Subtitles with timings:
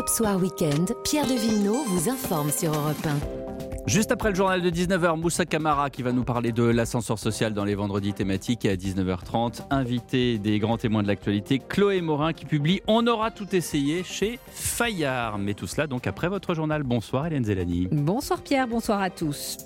[0.00, 3.86] Europe Soir Weekend, Pierre de Villeneuve vous informe sur Europe 1.
[3.86, 7.52] Juste après le journal de 19h, Moussa Kamara qui va nous parler de l'ascenseur social
[7.52, 12.32] dans les vendredis thématiques et à 19h30, invité des grands témoins de l'actualité, Chloé Morin
[12.32, 15.36] qui publie On aura tout essayé chez Fayard.
[15.36, 16.82] Mais tout cela donc après votre journal.
[16.82, 17.88] Bonsoir Hélène Zelani.
[17.92, 19.58] Bonsoir Pierre, bonsoir à tous.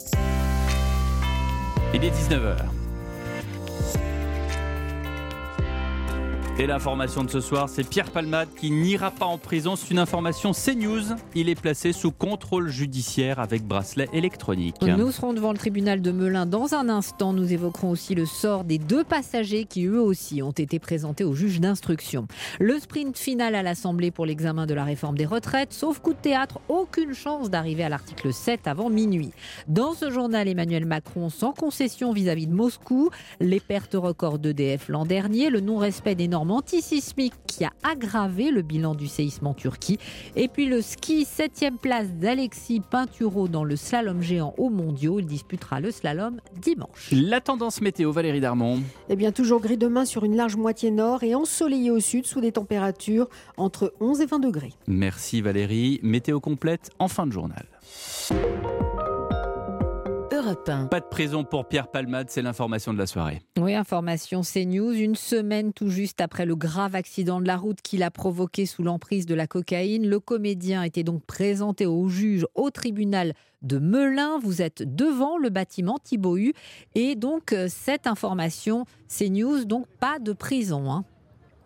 [1.94, 2.83] Il est 19h.
[6.56, 9.74] Et l'information de ce soir, c'est Pierre Palmade qui n'ira pas en prison.
[9.74, 11.16] C'est une information CNews.
[11.34, 14.76] Il est placé sous contrôle judiciaire avec bracelet électronique.
[14.80, 17.32] Nous serons devant le tribunal de Melun dans un instant.
[17.32, 21.34] Nous évoquerons aussi le sort des deux passagers qui eux aussi ont été présentés au
[21.34, 22.28] juge d'instruction.
[22.60, 26.18] Le sprint final à l'Assemblée pour l'examen de la réforme des retraites, sauf coup de
[26.18, 29.32] théâtre, aucune chance d'arriver à l'article 7 avant minuit.
[29.66, 35.04] Dans ce journal, Emmanuel Macron sans concession vis-à-vis de Moscou, les pertes records d'EDF l'an
[35.04, 39.98] dernier, le non-respect des normes antisismique qui a aggravé le bilan du séisme en Turquie.
[40.36, 45.20] Et puis le ski, septième place d'Alexis Pinturo dans le slalom géant aux mondiaux.
[45.20, 47.10] Il disputera le slalom dimanche.
[47.12, 48.80] La tendance météo, Valérie Darmon.
[49.08, 52.40] Eh bien, toujours gris demain sur une large moitié nord et ensoleillé au sud sous
[52.40, 54.72] des températures entre 11 et 20 degrés.
[54.86, 56.00] Merci Valérie.
[56.02, 57.66] Météo complète en fin de journal.
[60.90, 63.40] Pas de prison pour Pierre Palmade, c'est l'information de la soirée.
[63.58, 64.92] Oui, information CNews.
[64.92, 68.82] Une semaine tout juste après le grave accident de la route qu'il a provoqué sous
[68.82, 74.38] l'emprise de la cocaïne, le comédien était donc présenté au juge au tribunal de Melun.
[74.38, 76.36] Vous êtes devant le bâtiment Thibaut
[76.94, 80.90] Et donc, euh, cette information CNews, donc pas de prison.
[80.90, 81.04] Hein.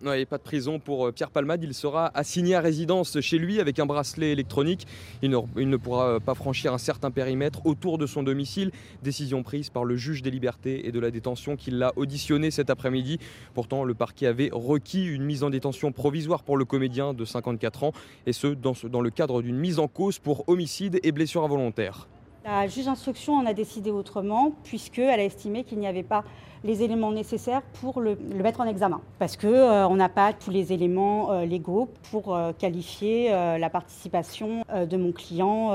[0.01, 1.65] N'y a pas de prison pour euh, Pierre Palmade.
[1.65, 4.87] Il sera assigné à résidence chez lui avec un bracelet électronique.
[5.23, 8.71] Il ne, pourra euh, pas franchir un certain périmètre autour de son domicile.
[9.03, 12.71] Décision prise par le juge des libertés et de la détention qui l'a auditionné cet
[12.71, 13.19] après-midi.
[13.55, 17.83] Pourtant, le parquet avait requis une mise en détention provisoire pour le comédien de 54
[17.83, 17.93] ans,
[18.27, 22.07] et ce dans le cadre d'une mise en cause pour homicide et blessure involontaire.
[22.51, 26.25] La juge d'instruction en a décidé autrement, puisqu'elle a estimé qu'il n'y avait pas
[26.65, 29.03] les éléments nécessaires pour le, mettre en examen.
[29.19, 34.63] Parce qu'on euh, n'a pas tous les éléments euh, légaux pour euh, qualifier la participation
[34.75, 35.69] de mon client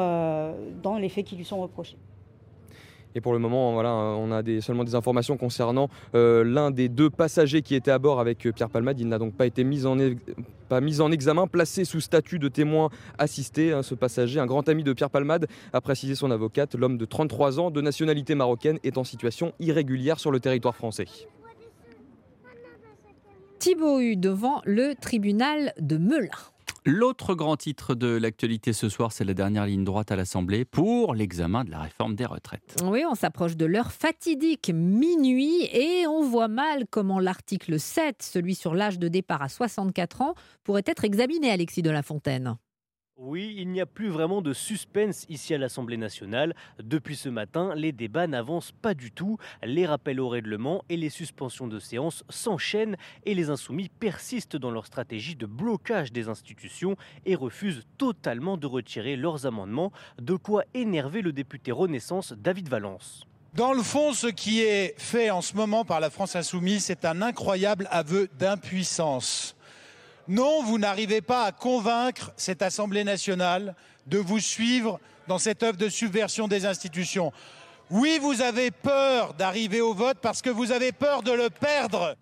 [0.81, 1.97] dans les faits qui lui sont reprochés.
[3.15, 7.09] Et pour le moment, voilà, on a seulement des informations concernant euh, l'un des deux
[7.09, 8.99] passagers qui était à bord avec euh, Pierre Palmade.
[8.99, 9.99] Il n'a donc pas été mis en,
[11.11, 13.73] examen, placé sous statut de témoin assisté.
[13.73, 16.75] Hein, ce passager, un grand ami de Pierre Palmade, a précisé son avocate.
[16.75, 21.05] L'homme de 33 ans, de nationalité marocaine, est en situation irrégulière sur le territoire français.
[23.59, 26.27] Thibaut devant le tribunal de Melun.
[26.85, 31.15] L'autre grand titre de l'actualité ce soir, c'est la dernière ligne droite à l'Assemblée pour
[31.15, 32.75] l'examen de la réforme des retraites.
[32.83, 38.53] Oui, on s'approche de l'heure fatidique, minuit, et on voit mal comment l'article 7, celui
[38.53, 40.33] sur l'âge de départ à 64 ans,
[40.65, 42.57] pourrait être examiné, Alexis de la Fontaine.
[43.25, 46.53] Oui, il n'y a plus vraiment de suspense ici à l'Assemblée nationale.
[46.83, 49.37] Depuis ce matin, les débats n'avancent pas du tout.
[49.63, 54.71] Les rappels au règlement et les suspensions de séance s'enchaînent et les insoumis persistent dans
[54.71, 60.65] leur stratégie de blocage des institutions et refusent totalement de retirer leurs amendements, de quoi
[60.73, 63.25] énerver le député Renaissance David Valence.
[63.53, 67.05] Dans le fond, ce qui est fait en ce moment par la France insoumise, c'est
[67.05, 69.55] un incroyable aveu d'impuissance.
[70.27, 73.75] Non, vous n'arrivez pas à convaincre cette Assemblée nationale
[74.07, 77.33] de vous suivre dans cette œuvre de subversion des institutions.
[77.89, 82.15] Oui, vous avez peur d'arriver au vote parce que vous avez peur de le perdre.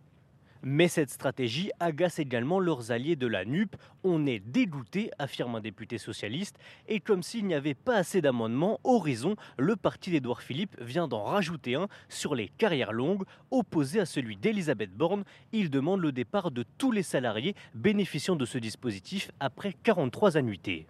[0.63, 3.75] Mais cette stratégie agace également leurs alliés de la NUP.
[4.03, 6.57] On est dégoûté, affirme un député socialiste.
[6.87, 11.23] Et comme s'il n'y avait pas assez d'amendements, Horizon, le parti d'Édouard Philippe, vient d'en
[11.23, 15.23] rajouter un sur les carrières longues, opposé à celui d'Elisabeth Borne.
[15.51, 20.85] Il demande le départ de tous les salariés bénéficiant de ce dispositif après 43 annuités.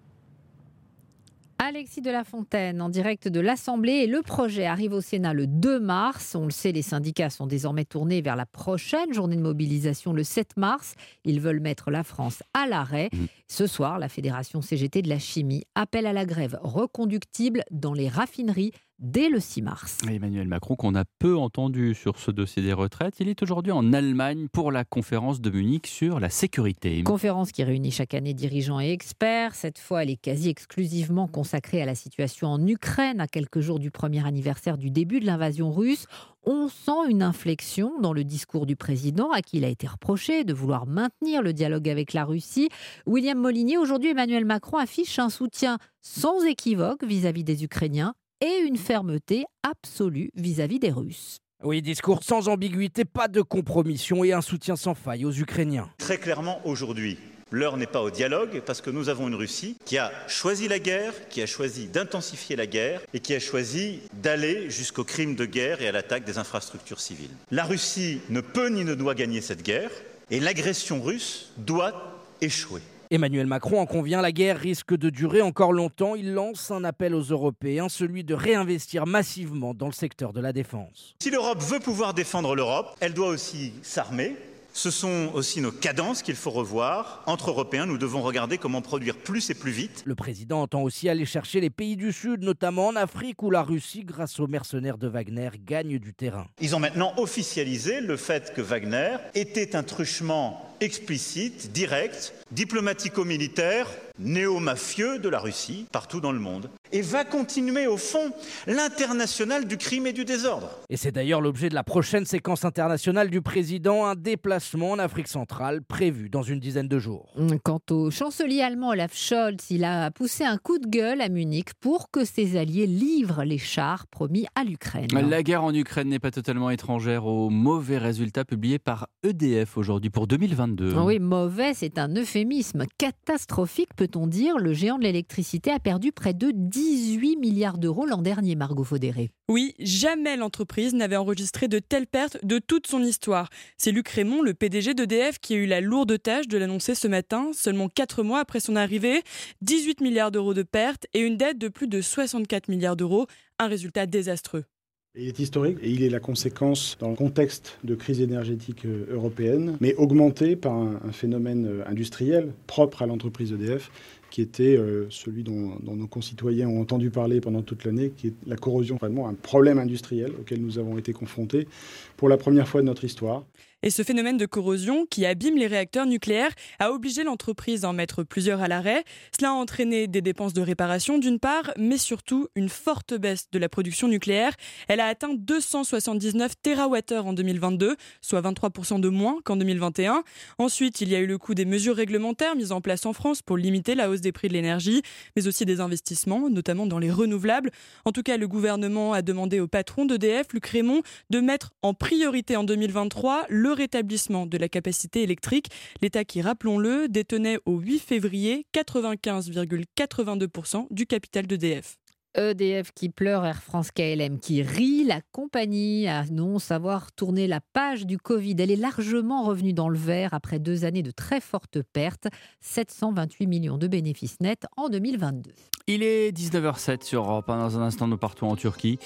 [1.63, 5.45] Alexis de la Fontaine en direct de l'Assemblée et le projet arrive au Sénat le
[5.45, 6.33] 2 mars.
[6.33, 10.23] On le sait, les syndicats sont désormais tournés vers la prochaine journée de mobilisation le
[10.23, 10.95] 7 mars.
[11.23, 13.09] Ils veulent mettre la France à l'arrêt.
[13.13, 13.25] Mmh.
[13.47, 18.09] Ce soir, la Fédération CGT de la chimie appelle à la grève reconductible dans les
[18.09, 18.71] raffineries
[19.01, 19.97] dès le 6 mars.
[20.07, 23.91] Emmanuel Macron, qu'on a peu entendu sur ce dossier des retraites, il est aujourd'hui en
[23.93, 27.03] Allemagne pour la conférence de Munich sur la sécurité.
[27.03, 29.55] Conférence qui réunit chaque année dirigeants et experts.
[29.55, 33.79] Cette fois, elle est quasi exclusivement consacrée à la situation en Ukraine, à quelques jours
[33.79, 36.05] du premier anniversaire du début de l'invasion russe.
[36.43, 40.43] On sent une inflexion dans le discours du président, à qui il a été reproché
[40.43, 42.69] de vouloir maintenir le dialogue avec la Russie.
[43.05, 48.15] William Molinier, aujourd'hui, Emmanuel Macron affiche un soutien sans équivoque vis à -vis des Ukrainiens
[48.41, 51.37] et une fermeté absolue vis-à-vis des Russes.
[51.63, 55.89] Oui, discours sans ambiguïté, pas de compromission et un soutien sans faille aux Ukrainiens.
[55.99, 57.17] Très clairement, aujourd'hui,
[57.53, 60.79] L'heure n'est pas au dialogue parce que nous avons une Russie qui a choisi la
[60.79, 65.43] guerre, qui a choisi d'intensifier la guerre et qui a choisi d'aller jusqu'au crime de
[65.43, 67.35] guerre et à l'attaque des infrastructures civiles.
[67.51, 69.91] La Russie ne peut ni ne doit gagner cette guerre
[70.29, 72.81] et l'agression russe doit échouer.
[73.13, 76.15] Emmanuel Macron en convient, la guerre risque de durer encore longtemps.
[76.15, 80.53] Il lance un appel aux Européens, celui de réinvestir massivement dans le secteur de la
[80.53, 81.13] défense.
[81.21, 84.37] Si l'Europe veut pouvoir défendre l'Europe, elle doit aussi s'armer,
[84.71, 87.21] ce sont aussi nos cadences qu'il faut revoir.
[87.25, 90.03] Entre Européens, nous devons regarder comment produire plus et plus vite.
[90.05, 93.61] Le président entend aussi aller chercher les pays du Sud, notamment en Afrique, où la
[93.61, 96.47] Russie, grâce aux mercenaires de Wagner, gagne du terrain.
[96.61, 103.87] Ils ont maintenant officialisé le fait que Wagner était un truchement explicite, direct, diplomatico-militaire,
[104.19, 108.31] néo-mafieux de la Russie, partout dans le monde, et va continuer au fond
[108.67, 110.69] l'international du crime et du désordre.
[110.89, 115.27] Et c'est d'ailleurs l'objet de la prochaine séquence internationale du président, un déplacement en Afrique
[115.27, 117.33] centrale prévu dans une dizaine de jours.
[117.63, 121.69] Quant au chancelier allemand Olaf Scholz, il a poussé un coup de gueule à Munich
[121.79, 125.07] pour que ses alliés livrent les chars promis à l'Ukraine.
[125.11, 130.09] La guerre en Ukraine n'est pas totalement étrangère aux mauvais résultats publiés par EDF aujourd'hui
[130.09, 130.70] pour 2022.
[130.79, 132.85] Oui, mauvais, c'est un euphémisme.
[132.97, 134.57] Catastrophique, peut-on dire.
[134.57, 139.31] Le géant de l'électricité a perdu près de 18 milliards d'euros l'an dernier, Margot Faudéré.
[139.49, 143.49] Oui, jamais l'entreprise n'avait enregistré de telles pertes de toute son histoire.
[143.77, 147.07] C'est Luc Raymond, le PDG d'EDF, qui a eu la lourde tâche de l'annoncer ce
[147.07, 149.23] matin, seulement 4 mois après son arrivée.
[149.61, 153.27] 18 milliards d'euros de pertes et une dette de plus de 64 milliards d'euros.
[153.59, 154.65] Un résultat désastreux.
[155.13, 159.07] Il est historique et il est la conséquence dans le contexte de crise énergétique euh,
[159.11, 163.91] européenne, mais augmenté par un, phénomène euh, industriel propre à l'entreprise EDF,
[164.29, 168.33] qui était euh, celui dont, nos concitoyens ont entendu parler pendant toute l'année, qui est
[168.47, 171.67] la corrosion, un problème industriel auquel nous avons été confrontés
[172.15, 173.43] pour la première fois de notre histoire.
[173.83, 177.93] Et ce phénomène de corrosion qui abîme les réacteurs nucléaires a obligé l'entreprise à en
[177.93, 179.03] mettre plusieurs à l'arrêt.
[179.35, 183.57] Cela a entraîné des dépenses de réparation d'une part, mais surtout une forte baisse de
[183.57, 184.53] la production nucléaire.
[184.87, 190.23] Elle a atteint 279 TWh en 2022, soit 23% de moins qu'en 2021.
[190.59, 193.41] Ensuite, il y a eu le coût des mesures réglementaires mises en place en France
[193.41, 195.01] pour limiter la hausse des prix de l'énergie,
[195.35, 197.71] mais aussi des investissements, notamment dans les renouvelables.
[198.05, 201.01] En tout cas, le gouvernement a demandé au patron d'EDF, Luc Raymond,
[201.31, 205.69] de mettre en priorité en 2023 le rétablissement de la capacité électrique.
[206.01, 211.97] L'État qui, rappelons-le, détenait au 8 février 95,82% du capital d'EDF.
[212.35, 218.05] EDF qui pleure, Air France KLM qui rit, la compagnie annonce avoir tourné la page
[218.05, 218.55] du Covid.
[218.59, 222.27] Elle est largement revenue dans le vert après deux années de très fortes pertes,
[222.61, 225.51] 728 millions de bénéfices nets en 2022.
[225.87, 227.47] Il est 19h07 sur Europe.
[227.47, 228.99] Dans un instant, nous partons en Turquie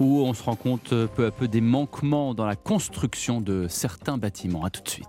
[0.00, 4.18] où on se rend compte peu à peu des manquements dans la construction de certains
[4.18, 4.64] bâtiments.
[4.64, 5.08] A tout de suite.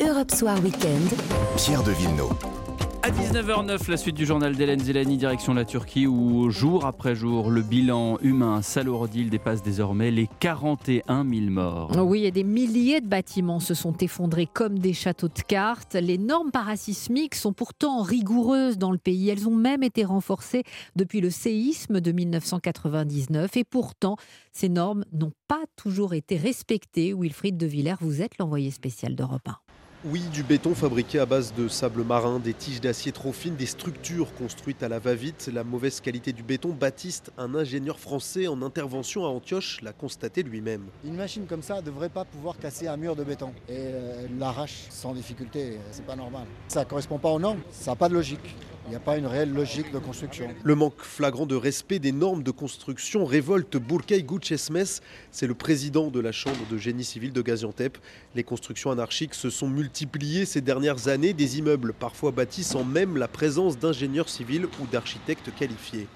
[0.00, 1.10] Europe Soir Weekend.
[1.56, 2.61] Pierre de Villeneuve.
[3.04, 7.50] À 19h09, la suite du journal d'Hélène Zelani, direction la Turquie, où jour après jour,
[7.50, 11.90] le bilan humain salourdil dépasse désormais les 41 000 morts.
[11.98, 15.94] Oui, et des milliers de bâtiments se sont effondrés comme des châteaux de cartes.
[15.94, 19.30] Les normes parasismiques sont pourtant rigoureuses dans le pays.
[19.30, 20.62] Elles ont même été renforcées
[20.94, 23.56] depuis le séisme de 1999.
[23.56, 24.14] Et pourtant,
[24.52, 27.12] ces normes n'ont pas toujours été respectées.
[27.12, 29.56] Wilfried de Villers, vous êtes l'envoyé spécial d'Europe 1.
[30.04, 33.66] Oui, du béton fabriqué à base de sable marin, des tiges d'acier trop fines, des
[33.66, 35.48] structures construites à la va-vite.
[35.54, 40.42] La mauvaise qualité du béton, Baptiste, un ingénieur français en intervention à Antioche, l'a constaté
[40.42, 40.86] lui-même.
[41.04, 43.52] Une machine comme ça ne devrait pas pouvoir casser un mur de béton.
[43.68, 46.46] Et euh, elle l'arrache sans difficulté, c'est pas normal.
[46.66, 48.56] Ça ne correspond pas aux normes, ça n'a pas de logique.
[48.86, 50.48] Il n'y a pas une réelle logique de construction.
[50.62, 55.00] Le manque flagrant de respect des normes de construction révolte Burkay Gouchesmes.
[55.30, 57.96] C'est le président de la Chambre de génie civil de Gaziantep.
[58.34, 63.16] Les constructions anarchiques se sont multipliées ces dernières années, des immeubles parfois bâtis sans même
[63.16, 66.08] la présence d'ingénieurs civils ou d'architectes qualifiés.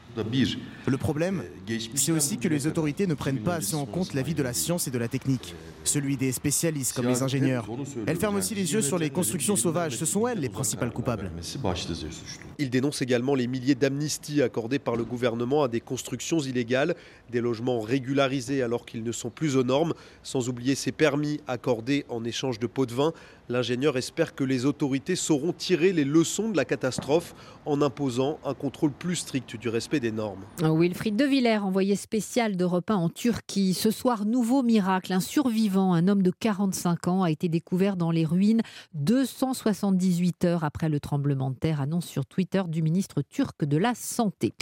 [0.86, 1.42] Le problème,
[1.94, 4.88] c'est aussi que les autorités ne prennent pas assez en compte l'avis de la science
[4.88, 5.54] et de la technique,
[5.84, 7.66] celui des spécialistes comme les ingénieurs.
[8.06, 11.30] Elles ferment aussi les yeux sur les constructions sauvages, ce sont elles les principales coupables.
[12.58, 16.94] Il dénonce également les milliers d'amnisties accordées par le gouvernement à des constructions illégales,
[17.30, 19.92] des logements régularisés alors qu'ils ne sont plus aux normes,
[20.22, 23.12] sans oublier ces permis accordés en échange de pots de vin.
[23.48, 27.32] L'ingénieur espère que les autorités sauront tirer les leçons de la catastrophe
[27.64, 30.44] en imposant un contrôle plus strict du respect des normes.
[30.60, 33.72] Wilfried De Villers, envoyé spécial d'Europe 1 en Turquie.
[33.74, 35.12] Ce soir, nouveau miracle.
[35.12, 38.62] Un survivant, un homme de 45 ans, a été découvert dans les ruines
[38.94, 43.94] 278 heures après le tremblement de terre, annonce sur Twitter du ministre turc de la
[43.94, 44.54] Santé.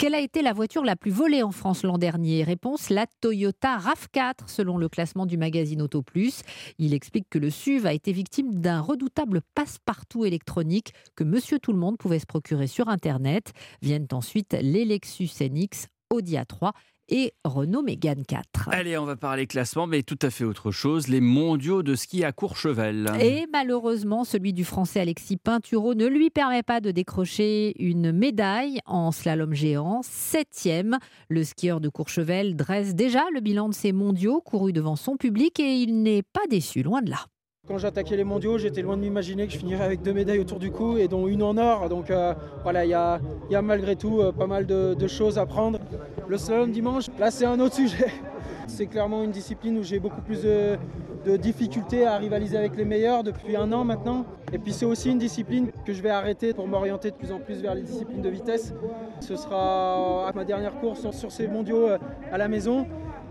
[0.00, 2.42] Quelle a été la voiture la plus volée en France l'an dernier?
[2.42, 6.42] Réponse la Toyota RAV4, selon le classement du magazine Auto Plus.
[6.78, 11.58] Il explique que le SUV a été victime victime d'un redoutable passe-partout électronique que Monsieur
[11.58, 13.52] Tout le Monde pouvait se procurer sur Internet.
[13.82, 16.70] Viennent ensuite les Lexus NX, Audi A3
[17.10, 18.70] et Renault Mégane 4.
[18.70, 22.24] Allez, on va parler classement, mais tout à fait autre chose, les mondiaux de ski
[22.24, 23.10] à Courchevel.
[23.20, 28.78] Et malheureusement, celui du français Alexis Pinturo ne lui permet pas de décrocher une médaille
[28.86, 30.00] en slalom géant.
[30.02, 30.96] Septième,
[31.28, 35.60] le skieur de Courchevel dresse déjà le bilan de ses mondiaux courus devant son public
[35.60, 37.26] et il n'est pas déçu, loin de là.
[37.68, 40.40] Quand j'ai attaqué les mondiaux, j'étais loin de m'imaginer que je finirais avec deux médailles
[40.40, 41.88] autour du cou et dont une en or.
[41.88, 43.20] Donc euh, voilà, il y a,
[43.62, 45.78] malgré tout euh, pas mal de, de, choses à prendre.
[46.26, 48.08] Le slalom dimanche, là c'est un autre sujet.
[48.66, 50.76] C'est clairement une discipline où j'ai beaucoup plus de,
[51.24, 54.24] de, difficultés à rivaliser avec les meilleurs depuis un an maintenant.
[54.52, 57.38] Et puis c'est aussi une discipline que je vais arrêter pour m'orienter de plus en
[57.38, 58.72] plus vers les disciplines de vitesse.
[59.20, 61.98] Ce sera ma dernière course sur ces mondiaux euh,
[62.30, 62.86] à la maison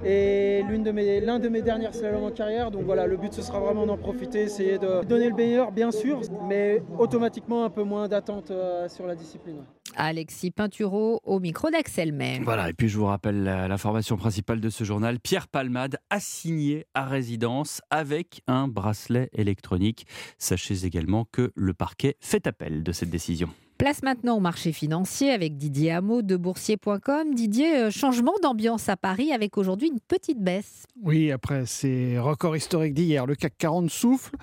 [0.05, 2.71] et l'un de, mes, de mes dernières slaloms en carrière.
[2.71, 5.91] Donc voilà, le but ce sera vraiment d'en profiter, essayer de donner le meilleur bien
[5.91, 9.63] sûr, mais automatiquement un peu moins d'attente euh, sur la discipline.
[9.95, 12.39] Alexis Pinturo au micro d'Axel May.
[12.43, 15.19] Voilà, et puis je vous rappelle l'information principale de ce journal.
[15.19, 20.05] Pierre Palmade assigné à résidence avec un bracelet électronique.
[20.37, 23.49] Sachez également que le parquet fait appel de cette décision.
[23.81, 27.33] Place maintenant au marché financier avec Didier Hameau de boursier.com.
[27.33, 30.83] Didier, euh, changement d'ambiance à Paris avec aujourd'hui une petite baisse.
[31.01, 34.35] Oui, après ces records historiques d'hier, le CAC 40 souffle.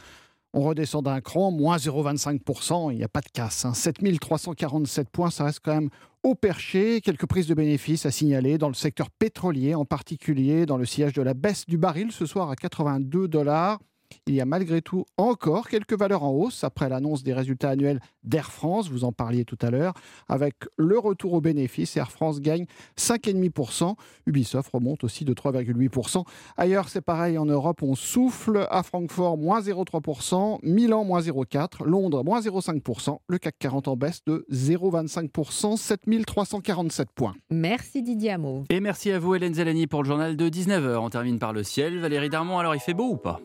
[0.54, 3.64] On redescend d'un cran, moins 0,25%, il n'y a pas de casse.
[3.64, 3.74] Hein.
[3.74, 5.90] 7347 points, ça reste quand même
[6.24, 7.00] au perché.
[7.00, 11.12] Quelques prises de bénéfices à signaler dans le secteur pétrolier, en particulier dans le sillage
[11.12, 13.78] de la baisse du baril ce soir à 82 dollars.
[14.26, 18.00] Il y a malgré tout encore quelques valeurs en hausse après l'annonce des résultats annuels
[18.24, 19.94] d'Air France, vous en parliez tout à l'heure,
[20.28, 21.96] avec le retour aux bénéfices.
[21.96, 22.66] Air France gagne
[22.98, 23.94] 5,5%,
[24.26, 26.24] Ubisoft remonte aussi de 3,8%.
[26.56, 32.22] Ailleurs, c'est pareil en Europe, on souffle à Francfort, moins 0,3%, Milan, moins 0,4%, Londres,
[32.24, 37.34] moins 0,5%, le CAC 40 en baisse de 0,25%, 7347 points.
[37.50, 38.64] Merci Didier Hameau.
[38.70, 40.96] Et merci à vous Hélène Zelani pour le journal de 19h.
[40.98, 41.98] On termine par le ciel.
[41.98, 43.40] Valérie Darmon, alors il fait beau ou pas?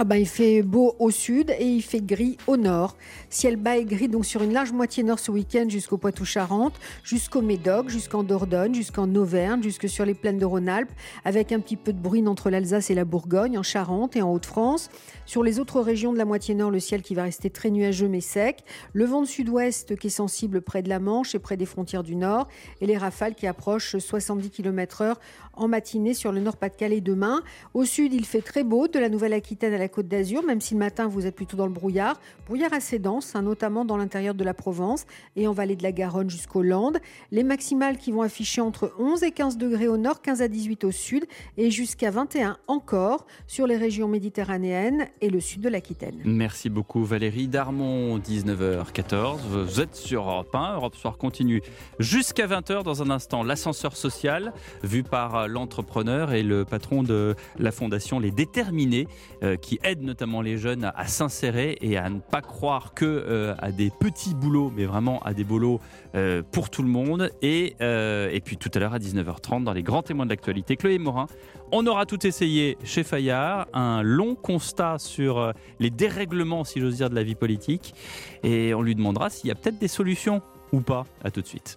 [0.00, 2.96] Ah ben, il fait beau au sud et il fait gris au nord.
[3.30, 7.42] Ciel bas et gris donc sur une large moitié nord ce week-end jusqu'au Poitou-Charentes, jusqu'au
[7.42, 10.92] Médoc, jusqu'en Dordogne, jusqu'en Auvergne, jusque sur les plaines de Rhône-Alpes,
[11.24, 14.32] avec un petit peu de bruine entre l'Alsace et la Bourgogne, en Charente et en
[14.32, 14.88] Haute-France.
[15.26, 18.08] Sur les autres régions de la moitié nord, le ciel qui va rester très nuageux
[18.08, 18.62] mais sec.
[18.92, 22.04] Le vent de sud-ouest qui est sensible près de la Manche et près des frontières
[22.04, 22.46] du nord.
[22.80, 25.16] Et les rafales qui approchent 70 km/h
[25.58, 27.42] en matinée sur le nord-Pas-de-Calais demain.
[27.74, 30.74] Au sud, il fait très beau de la Nouvelle-Aquitaine à la Côte d'Azur, même si
[30.74, 32.20] le matin vous êtes plutôt dans le brouillard.
[32.46, 35.04] Brouillard assez dense, hein, notamment dans l'intérieur de la Provence
[35.36, 36.98] et en vallée de la Garonne jusqu'aux Landes.
[37.32, 40.84] Les maximales qui vont afficher entre 11 et 15 degrés au nord, 15 à 18
[40.84, 46.20] au sud et jusqu'à 21 encore sur les régions méditerranéennes et le sud de l'Aquitaine.
[46.24, 49.38] Merci beaucoup Valérie Darmon, 19h14.
[49.48, 50.74] Vous êtes sur Europe 1.
[50.74, 51.62] Europe Soir continue
[51.98, 53.42] jusqu'à 20h dans un instant.
[53.42, 59.08] L'ascenseur social vu par l'entrepreneur et le patron de la fondation Les Déterminés
[59.42, 63.54] euh, qui aide notamment les jeunes à, s'insérer et à ne pas croire que euh,
[63.58, 65.80] à des petits boulots, mais vraiment à des boulots
[66.14, 67.30] euh, pour tout le monde.
[67.42, 70.98] Et, et puis tout à l'heure à 19h30, dans les grands témoins de l'actualité, Chloé
[70.98, 71.26] Morin.
[71.72, 77.10] On aura tout essayé chez Fayard, un long constat sur les dérèglements, si j'ose dire,
[77.10, 77.94] de la vie politique.
[78.42, 81.04] Et on lui demandera s'il y a peut-être des solutions ou pas.
[81.22, 81.76] À tout de suite.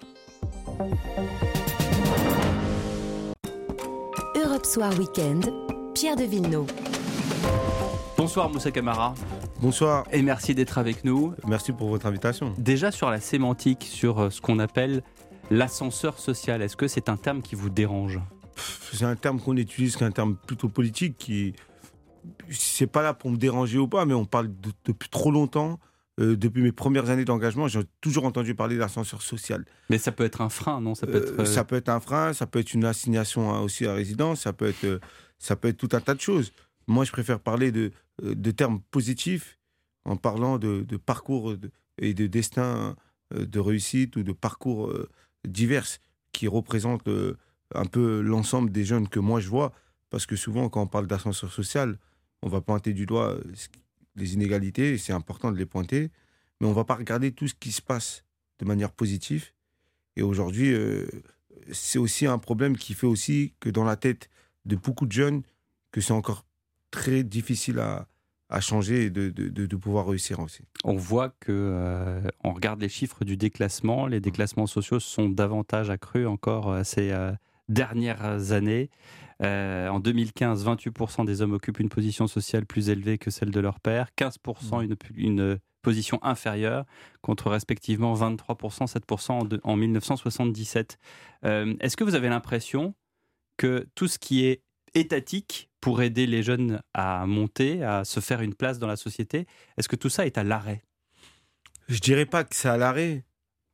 [4.63, 5.51] Soir Weekend,
[5.93, 6.67] Pierre de Villeneuve.
[8.17, 9.15] Bonsoir Moussa Camara.
[9.59, 10.05] Bonsoir.
[10.11, 11.33] Et merci d'être avec nous.
[11.47, 12.53] Merci pour votre invitation.
[12.57, 15.03] Déjà sur la sémantique, sur euh, ce qu'on appelle
[15.49, 18.19] l'ascenseur social, est-ce que c'est un terme qui vous dérange?
[18.93, 21.53] C'est un terme qu'on utilise, qui est un terme plutôt politique, qui
[22.49, 24.49] c'est pas là pour me déranger ou pas, mais on parle
[24.85, 25.79] depuis trop longtemps.
[26.21, 29.65] Euh, depuis mes premières années d'engagement, j'ai toujours entendu parler d'ascenseur social.
[29.89, 30.95] Mais ça peut être un frein, non?
[30.95, 33.61] Ça peut, être, euh, ça peut être un frein, ça peut être une assignation hein,
[33.61, 34.99] aussi à résidence, ça peut être,
[35.39, 36.53] ça peut être tout un tas de choses.
[36.87, 37.91] Moi, je préfère parler de,
[38.23, 39.57] euh, de termes positifs
[40.05, 41.55] en parlant de, parcours
[41.99, 42.95] et de destin
[43.33, 45.09] euh, de réussite ou de parcours euh,
[45.47, 45.85] divers
[46.31, 47.07] qui représentent
[47.75, 49.73] un peu l'ensemble des jeunes que moi je vois.
[50.09, 51.97] Parce que souvent, quand on parle d'ascenseur social,
[52.41, 53.37] on va pointer du doigt
[54.15, 56.11] les inégalités, c'est important de les pointer,
[56.59, 58.23] mais on va pas regarder tout ce qui se passe
[58.59, 59.51] de manière positive.
[60.15, 60.75] Et aujourd'hui,
[61.71, 64.29] c'est aussi un problème qui fait aussi que dans la tête
[64.65, 65.43] de beaucoup de jeunes,
[65.91, 66.45] que c'est encore
[66.91, 68.07] très difficile à,
[68.51, 70.61] à changer et de, de, pouvoir réussir aussi.
[70.83, 75.89] On voit que euh, on regarde les chiffres du déclassement, les déclassements sociaux sont davantage
[75.89, 77.31] accrus encore euh, ces euh,
[77.69, 78.89] dernières années.
[79.41, 83.59] Euh, en 2015, 28% des hommes occupent une position sociale plus élevée que celle de
[83.59, 86.85] leur père, 15% une, une position inférieure,
[87.21, 90.97] contre respectivement 23%, 7% en, de- en 1977.
[91.45, 92.93] Euh, Est-ce que vous avez l'impression
[93.57, 94.61] que tout ce qui est
[94.93, 99.47] étatique pour aider les jeunes à monter, à se faire une place dans la société,
[99.77, 100.83] est-ce que tout ça est à l'arrêt?
[101.87, 103.25] Je dirais pas que c'est à l'arrêt.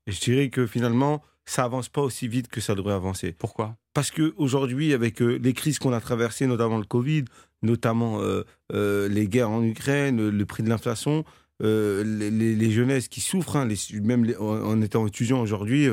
[0.08, 3.34] Je dirais que finalement, ça avance pas aussi vite que ça devrait avancer.
[3.34, 3.76] Pourquoi?
[3.98, 7.26] Parce que aujourd'hui, avec euh, les crises qu'on a traversées, notamment le Covid,
[7.64, 11.26] notamment euh, euh, les guerres en Ukraine, le, prix de l'inflation,
[11.62, 13.68] les, jeunesses qui souffrent, hein,
[14.04, 15.88] même en, en étant étudiant aujourd'hui,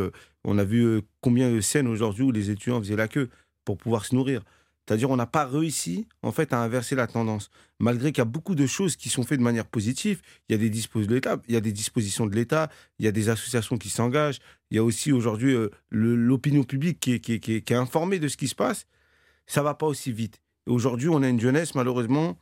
[0.44, 3.30] on a vu combien de scènes aujourd'hui où les étudiants faisaient la queue
[3.64, 4.42] pour pouvoir se nourrir.
[4.86, 7.50] C'est-à-dire on n'a pas réussi en fait à inverser la tendance.
[7.78, 10.54] Malgré qu'il y a beaucoup de choses qui sont faites de manière positive, il y
[10.54, 13.12] a des dispositions de l'État, il y a des dispositions de l'État, il y a
[13.12, 17.32] des associations qui s'engagent, il y a aussi aujourd'hui euh, l'opinion publique qui est, qui,
[17.34, 18.84] est, qui est- qui est informée de ce qui se passe.
[19.46, 20.40] Ça va pas aussi vite.
[20.66, 22.38] Aujourd'hui, on a une jeunesse malheureusement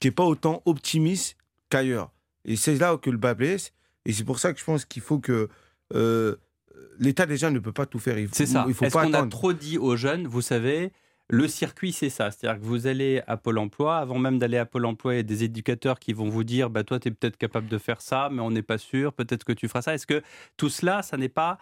[0.00, 1.36] qui est pas autant optimiste
[1.70, 2.12] qu'ailleurs.
[2.44, 3.72] Et c'est là que le bas blesse.
[4.04, 5.48] Et c'est pour ça que je pense qu'il faut que
[5.94, 6.36] euh,
[6.98, 8.16] l'État déjà ne peut pas tout faire.
[8.32, 8.66] C'est ça.
[8.68, 10.92] Est-ce qu'on a trop dit aux jeunes, vous savez,
[11.28, 12.30] le circuit, c'est ça.
[12.30, 15.20] C'est-à-dire que vous allez à Pôle emploi, avant même d'aller à Pôle emploi, il y
[15.20, 18.00] a des éducateurs qui vont vous dire bah, Toi, tu es peut-être capable de faire
[18.00, 19.94] ça, mais on n'est pas sûr, peut-être que tu feras ça.
[19.94, 20.22] Est-ce que
[20.56, 21.58] tout cela, ça n'est pas.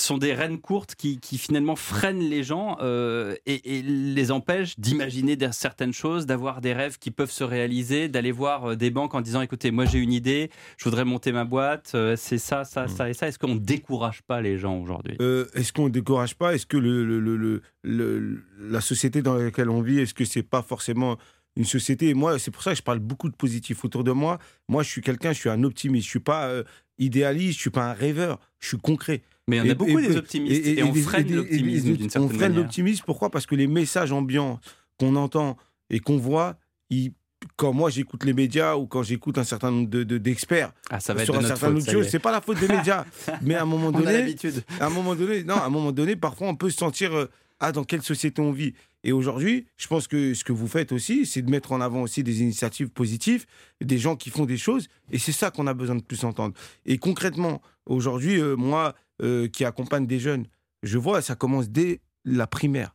[0.00, 4.78] Sont des rênes courtes qui, qui finalement freinent les gens euh, et, et les empêchent
[4.78, 9.14] d'imaginer certaines choses, d'avoir des rêves qui peuvent se réaliser, d'aller voir euh, des banques
[9.14, 12.64] en disant écoutez, moi j'ai une idée, je voudrais monter ma boîte, euh, c'est ça,
[12.64, 13.28] ça, ça et ça.
[13.28, 15.16] Est-ce qu'on décourage pas les gens aujourd'hui?
[15.20, 16.54] Euh, est-ce qu'on ne décourage pas?
[16.54, 20.24] Est-ce que le, le- le- le- le- la société dans laquelle on vit, est-ce que
[20.24, 21.16] c'est pas forcément
[21.56, 22.08] une société?
[22.10, 24.38] Et moi, c'est pour ça que je parle beaucoup de positif autour de moi.
[24.68, 26.04] Moi, je suis quelqu'un, je suis un optimiste.
[26.04, 26.62] Je suis pas euh,
[26.98, 28.38] idéaliste, je suis pas un rêveur.
[28.60, 29.22] Je suis concret.
[29.50, 32.28] Mais il y en a beaucoup, des optimistes, et on freine l'optimisme d'une On certaine
[32.30, 32.58] freine manière.
[32.64, 33.02] l'optimisme.
[33.04, 33.30] Pourquoi?
[33.30, 34.60] Parce que les messages ambiants
[34.98, 35.56] qu'on entend
[35.90, 36.56] et qu'on voit,
[36.90, 37.12] ils-
[37.56, 41.00] quand moi j'écoute les médias ou quand j'écoute un certain nombre de- de- d'experts Ah,
[41.00, 42.10] ça va être sur un certain faute, nombre de choses, est.
[42.10, 43.04] c'est pas la faute des médias.
[43.42, 44.36] mais à un moment On a donné,
[44.78, 47.26] à un moment donné, non, à un moment donné, parfois on peut se sentir euh,
[47.58, 48.74] ah dans quelle société on vit.
[49.04, 52.02] Et aujourd'hui, je pense que ce que vous faites aussi, c'est de mettre en avant
[52.02, 53.46] aussi des initiatives positives,
[53.80, 56.54] des gens qui font des choses, et c'est ça qu'on a besoin de plus entendre.
[56.84, 60.46] Et concrètement, aujourd'hui, euh, moi euh, qui accompagne des jeunes,
[60.82, 62.94] je vois ça commence dès la primaire.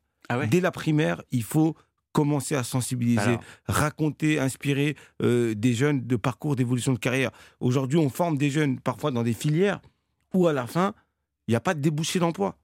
[0.50, 1.76] Dès la primaire, il faut
[2.12, 3.44] commencer à sensibiliser, Alors?
[3.68, 7.32] raconter, inspirer euh, des jeunes de parcours d'évolution de carrière.
[7.60, 9.82] Aujourd'hui, on forme des jeunes parfois dans des filières
[10.34, 10.94] où à la fin,
[11.48, 12.58] il n'y a pas de débouché d'emploi.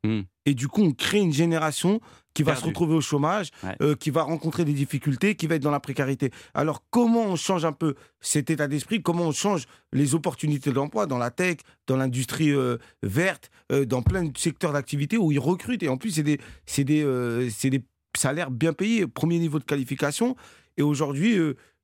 [0.46, 2.00] Et du coup, on crée une génération
[2.34, 3.50] qui va se retrouver au chômage,
[3.82, 6.32] euh, qui va rencontrer des difficultés, qui va être dans la précarité.
[6.54, 9.02] Alors, comment on change un peu cet état d'esprit?
[9.02, 14.02] Comment on change les opportunités d'emploi dans la tech, dans l'industrie euh, verte, euh, dans
[14.02, 15.84] plein de secteurs d'activité où ils recrutent?
[15.84, 17.06] Et en plus, c'est des, c'est des,
[17.52, 17.84] c'est des
[18.18, 20.36] salaires bien payés, premier niveau de qualification.
[20.78, 21.38] Et aujourd'hui,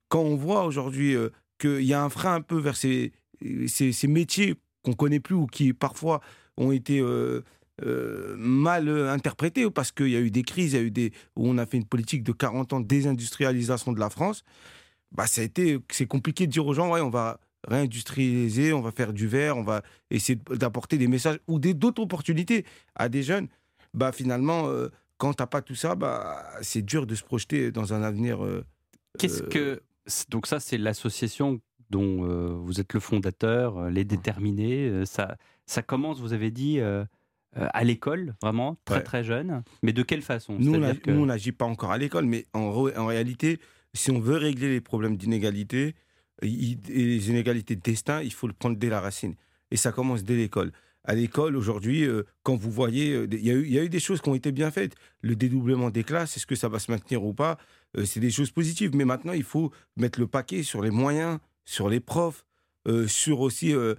[0.07, 1.15] quand on voit aujourd'hui
[1.59, 3.11] qu'il y a un frein un peu vers ces,
[3.67, 6.21] ces, ces métiers qu'on connaît plus ou qui parfois
[6.55, 7.03] ont été
[7.85, 10.89] euh, mal euh, interprétés parce qu'il y a eu des crises, il y a eu
[10.91, 14.43] des où on a fait une politique de 40 ans de désindustrialisation de la France.
[15.11, 18.81] Bah, ça a été, c'est compliqué de dire aux gens, ouais, on va réindustrialiser, on
[18.81, 23.09] va faire du verre, on va essayer d'apporter des messages ou des d'autres opportunités à
[23.09, 23.47] des jeunes.
[23.93, 27.93] Bah, finalement, euh, quand t'as pas tout ça, bah, c'est dur de se projeter dans
[27.93, 28.43] un avenir.
[28.43, 28.63] euh,
[29.19, 29.81] Qu'est-ce que
[30.29, 31.59] donc ça c'est l'association
[31.89, 35.05] dont vous êtes le fondateur, les déterminés.
[35.05, 36.79] ça ça commence, vous avez dit.
[37.57, 39.03] Euh, à l'école, vraiment, très Ouais.
[39.03, 39.63] très jeune.
[39.83, 40.55] Mais de quelle façon?
[40.59, 42.71] Nous, on que- n'agit pas encore à l'école, mais en,
[43.05, 43.59] réalité,
[43.93, 45.95] si on veut régler les problèmes d'inégalité
[46.41, 49.35] et les inégalités de destin, il faut le prendre dès la racine.
[49.71, 50.71] Et ça commence dès l'école.
[51.03, 53.83] À l'école, aujourd'hui, euh, quand vous voyez, euh, il y, a eu- il y a
[53.83, 54.93] eu des choses qui ont été bien faites.
[55.21, 57.57] Le dédoublement des classes, est-ce que ça va se maintenir ou pas?
[57.97, 58.93] Euh, C'est des choses positives.
[58.95, 62.43] Mais maintenant, il faut mettre le paquet sur les moyens, sur les profs,
[62.87, 63.95] euh, sur aussi euh,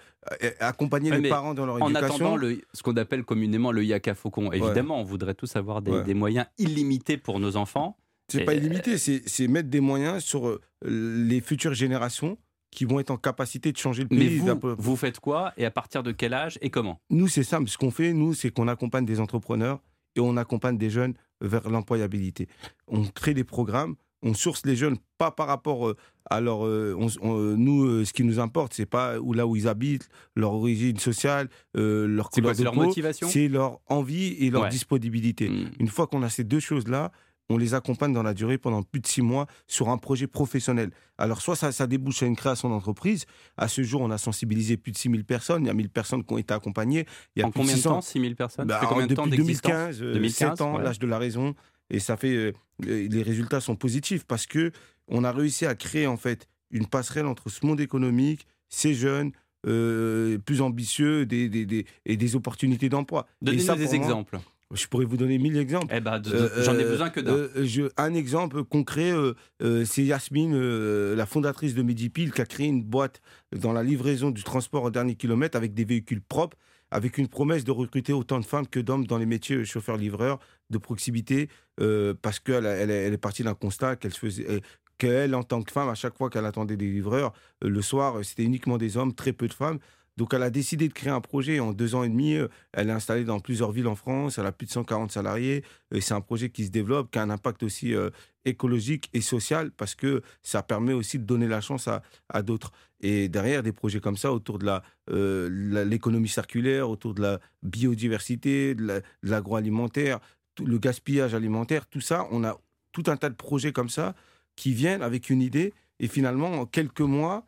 [0.60, 2.06] accompagner Ouais, les parents dans leur en éducation.
[2.14, 5.90] attendant le, ce qu'on appelle communément le yaka faucon, évidemment, on voudrait tous avoir des,
[5.92, 6.04] Ouais.
[6.04, 7.96] des moyens illimités pour nos enfants.
[8.30, 12.36] C'est pas illimité, c'est mettre des moyens sur euh, les futures générations
[12.70, 14.18] qui vont être en capacité de changer le pays.
[14.18, 14.74] Mais vous, peu.
[14.78, 17.00] vous faites quoi et à partir de quel âge et comment?
[17.08, 17.70] Nous, c'est simple.
[17.70, 19.80] Ce qu'on fait, nous, c'est qu'on accompagne des entrepreneurs
[20.14, 22.46] et on accompagne des jeunes vers l'employabilité.
[22.86, 25.96] On crée des programmes, on source les jeunes pas par rapport euh,
[26.30, 26.66] à leur.
[26.66, 29.68] euh, on- on- nous, euh, ce qui nous importe, c'est pas où là où ils
[29.68, 34.34] habitent, leur origine sociale, euh, leur quoi, couleur de leur peau, motivation C'est leur envie
[34.38, 34.68] et leur Ouais.
[34.68, 35.50] disponibilité.
[35.78, 37.12] Une fois qu'on a ces deux choses-là,
[37.50, 40.90] on les accompagne dans la durée pendant plus de six mois sur un projet professionnel.
[41.16, 43.24] Alors, soit ça, ça débouche à une création d'entreprise.
[43.56, 45.64] À ce jour, on a sensibilisé plus de 6000 personnes.
[45.64, 47.06] Il y a 1000 personnes qui ont été accompagnées.
[47.36, 48.66] Il y a En combien de 600 temps 6000 personnes?
[48.66, 49.96] Bah, combien de temps Depuis d'existence?
[49.96, 50.82] 2015, euh, 2015, 7 ans, ouais.
[50.82, 51.54] l'âge de la raison.
[51.90, 52.52] Et ça fait euh,
[52.84, 54.70] les résultats sont positifs parce que
[55.08, 59.32] on a réussi à créer en fait une passerelle entre ce monde économique, ces jeunes,
[59.66, 63.26] euh, plus ambitieux des, des, des- et des opportunités d'emploi.
[63.42, 64.38] Donnez-nous des moi, exemples.
[64.72, 65.92] je pourrais vous donner mille exemples.
[65.96, 66.22] Eh ben,
[66.62, 67.32] j'en ai besoin que d'un.
[67.32, 72.46] euh, un exemple concret, euh, euh, c'est Yasmine, euh, la fondatrice de Medipil, qui a
[72.46, 73.20] créé une boîte
[73.56, 76.56] dans la livraison du transport au dernier kilomètre avec des véhicules propres,
[76.90, 80.38] avec une promesse de recruter autant de femmes que d'hommes dans les métiers chauffeur-livreur
[80.70, 81.48] de proximité,
[81.80, 84.46] euh, parce qu'elle elle, est- partie d'un constat qu'elle faisait.
[84.48, 84.60] euh,
[84.98, 88.16] qu'elle, en tant que femme, à chaque fois qu'elle attendait des livreurs, euh, le soir,
[88.24, 89.78] c'était uniquement des hommes, très peu de femmes.
[90.18, 92.34] Donc elle a décidé de créer un projet en deux ans et demi.
[92.34, 94.36] euh, Elle est installée dans plusieurs villes en France.
[94.36, 95.62] Elle a plus de 140 salariés.
[95.94, 98.10] Et c'est un projet qui se développe, qui a un impact aussi euh,
[98.44, 102.72] écologique et social parce que ça permet aussi de donner la chance à, d'autres.
[103.00, 104.68] Et derrière, des projets comme ça autour de
[105.12, 110.18] euh, l'économie circulaire, autour de la biodiversité, de l'agroalimentaire,
[110.56, 112.58] tout le gaspillage alimentaire, tout ça, on a
[112.90, 114.16] tout un tas de projets comme ça
[114.56, 115.72] qui viennent avec une idée.
[116.00, 117.46] Et finalement, en quelques mois,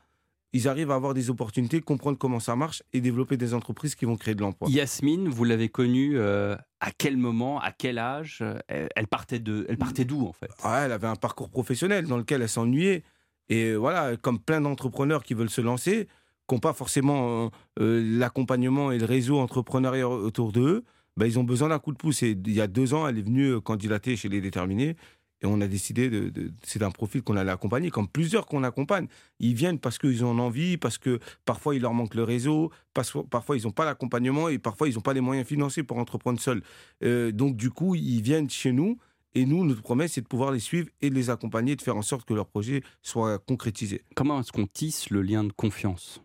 [0.53, 4.05] ils arrivent à avoir des opportunités, comprendre comment ça marche et développer des entreprises qui
[4.05, 4.69] vont créer de l'emploi.
[4.69, 9.65] Yasmine, vous l'avez connue euh, à quel moment, à quel âge euh, Elle partait de,
[9.69, 10.51] elle partait d'où en fait?
[10.63, 13.05] Ah, elle avait un parcours professionnel dans lequel elle s'ennuyait.
[13.49, 16.09] Et voilà, comme plein d'entrepreneurs qui veulent se lancer,
[16.49, 20.85] qui n'ont pas forcément euh, l'accompagnement et le réseau entrepreneurial autour d'eux,
[21.17, 22.23] ben, ils ont besoin d'un coup de pouce.
[22.23, 24.97] Et il y a deux ans, elle est venue candidater chez les déterminés.
[25.43, 26.29] Et on a décidé de.
[26.29, 29.07] de- c'est un profil qu'on allait accompagner, comme plusieurs qu'on accompagne.
[29.39, 33.25] Ils viennent parce qu'ils ont envie, parce que parfois il leur manque le réseau, parfois,
[33.25, 36.39] parfois ils n'ont pas l'accompagnement et parfois ils n'ont pas les moyens financiers pour entreprendre
[36.39, 36.63] seuls.
[37.03, 38.99] Euh, donc du coup, ils viennent chez nous
[39.35, 41.97] et nous, notre promesse, c'est de pouvoir les suivre et de les accompagner, de faire
[41.97, 44.05] en sorte que leur projet soit concrétisé.
[44.17, 46.21] Comment est-ce qu'on tisse le lien de confiance?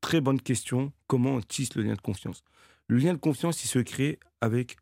[0.00, 0.92] Très bonne question.
[1.08, 2.44] Comment on tisse le lien de confiance?
[2.86, 4.76] Le lien de confiance, il se crée avec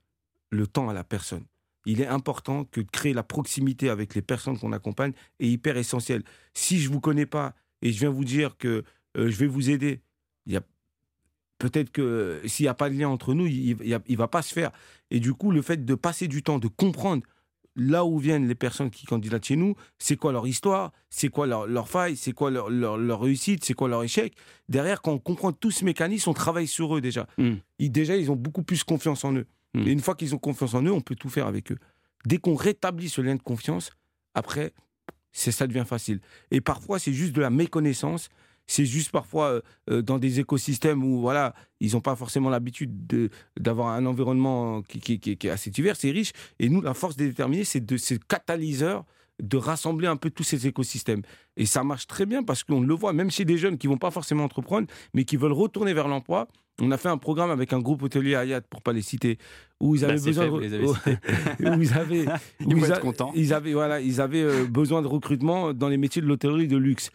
[0.50, 1.46] le temps à la personne.
[1.86, 5.76] Il est important que de créer la proximité avec les personnes qu'on accompagne est hyper
[5.76, 6.22] essentiel.
[6.54, 8.84] Si je vous connais pas et je viens vous dire que
[9.16, 10.00] euh, je vais vous aider,
[10.46, 10.62] il y a
[11.58, 14.42] peut-être que euh, s'il n'y a pas de lien entre nous, il ne va pas
[14.42, 14.70] se faire.
[15.10, 17.22] Et du coup, le fait de passer du temps, de comprendre
[17.76, 21.46] là où viennent les personnes qui candidatent chez nous, c'est quoi leur histoire, c'est quoi
[21.46, 24.34] leur, leur faille, c'est quoi leur, leur- leur réussite, c'est quoi leur échec.
[24.68, 27.26] Derrière, quand on comprend tout ce mécanisme, on travaille sur eux déjà.
[27.80, 29.46] Ils, déjà, ils ont beaucoup plus confiance en eux.
[29.86, 31.78] Et une fois qu'ils ont confiance en eux, on peut tout faire avec eux.
[32.26, 33.90] Dès qu'on rétablit ce lien de confiance,
[34.34, 34.72] après,
[35.32, 36.20] c'est ça devient facile.
[36.50, 38.28] Et parfois, c'est juste de la méconnaissance.
[38.66, 39.60] C'est juste parfois euh,
[39.90, 43.28] euh, dans des écosystèmes où voilà, ils n'ont pas forcément l'habitude de-
[43.60, 46.32] d'avoir un environnement qui, qui- qui- qui est assez divers, c'est riche.
[46.60, 49.04] Et nous, la force des déterminés, c'est de ces catalyseurs
[49.42, 51.22] de rassembler un peu tous ces écosystèmes.
[51.56, 53.98] Et ça marche très bien parce qu'on le voit, même chez des jeunes qui vont
[53.98, 56.48] pas forcément entreprendre, mais qui veulent retourner vers l'emploi.
[56.80, 59.38] On a fait un programme avec un groupe hôtelier Hayat, pour pas les citer,
[59.80, 60.50] où ils Bah, avaient besoin de...
[61.76, 62.24] où ils avaient,
[62.60, 63.32] Ils où vont a- être contents.
[63.36, 66.76] Ils avaient, voilà, ils avaient euh, besoin de recrutement dans les métiers de l'hôtellerie de
[66.76, 67.10] luxe.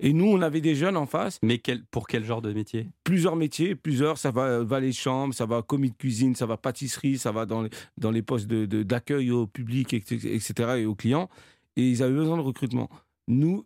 [0.00, 1.38] Et nous, on avait des jeunes en face.
[1.42, 2.88] Mais quel, pour quel genre de métier?
[3.04, 4.16] Plusieurs métiers, plusieurs.
[4.18, 7.30] Ça va euh, valet de chambre, ça va commis de cuisine, ça va pâtisserie, ça
[7.32, 10.94] va dans les, dans les postes d'accueil de, d'accueil au public, etc., etc., et aux
[10.96, 11.28] clients.
[11.76, 12.88] Et ils avaient besoin de recrutement.
[13.28, 13.64] Nous,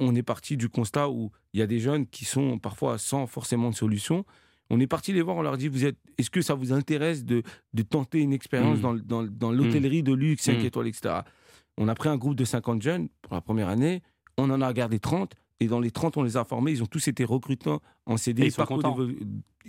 [0.00, 3.26] on est parti du constat où il y a des jeunes qui sont parfois sans
[3.26, 4.24] forcément de solution.
[4.70, 7.24] On est parti les voir, on leur dit vous êtes, est-ce que ça vous intéresse
[7.24, 8.82] de, de tenter une expérience Mm.
[8.82, 10.64] dans, dans, dans l'hôtellerie de luxe, 5 Mm.
[10.66, 11.20] étoiles, etc.
[11.78, 14.02] On a pris un groupe de 50 jeunes pour la première année,
[14.36, 16.86] on en a gardé 30, et dans les 30, on les a formés, ils ont
[16.86, 17.74] tous été recrutés
[18.08, 18.50] en CD.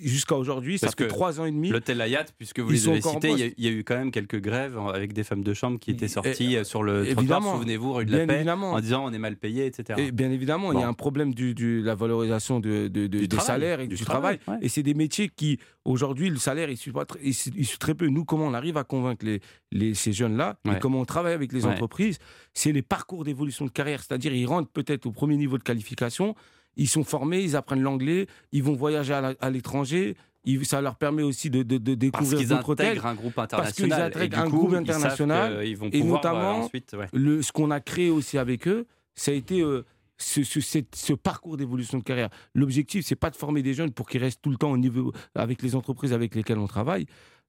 [0.02, 1.70] Jusqu'à aujourd'hui, ça Parce fait que 3 ans et demi.
[1.72, 4.40] L'hôtel Hayat, puisque vous les avez cités, il y, a- y eu quand même quelques
[4.40, 7.54] grèves avec des femmes de chambre qui étaient sorties Et- euh, sur le trottoir, évidemment.
[7.56, 8.72] souvenez-vous, rue de la Paix, évidemment.
[8.74, 10.00] en disant on est mal payé, etc.
[10.02, 13.28] Et bien évidemment, il y a un problème de la valorisation de, de- de- des
[13.28, 14.60] travail, salaires et du du, travail, travail.
[14.64, 18.08] Et c'est des métiers qui, aujourd'hui, le salaire, il suit, pas il très peu.
[18.08, 19.42] Nous, comment on arrive à convaincre les,
[19.74, 20.78] les- ces jeunes-là Ouais.
[20.78, 21.74] et comment on travaille avec les Ouais.
[21.74, 22.20] entreprises,
[22.54, 24.02] c'est les parcours d'évolution de carrière.
[24.02, 26.36] C'est-à-dire, ils rentrent peut-être au premier niveau de qualification,
[26.76, 30.16] ils sont formés, ils apprennent l'anglais, ils vont voyager à l'étranger.
[30.46, 33.34] ils- ça leur permet aussi de, de- de Parce découvrir qu'ils d'autres intègrent un groupe
[33.34, 33.74] Parce international.
[33.74, 35.64] qu'ils Et intègrent un coup, groupe ils savent international.
[35.66, 37.08] qu'ils vont et euh, notamment, ensuite, ouais.
[37.14, 39.84] le, ce qu'on a créé aussi avec eux, ça a été euh,
[40.18, 42.30] ce, ce- cette- ce parcours d'évolution de carrière.
[42.56, 45.12] L'objectif, c'est pas de former des jeunes pour qu'ils restent tout le temps au niveau,
[45.36, 47.06] avec les entreprises avec lesquelles on travaille,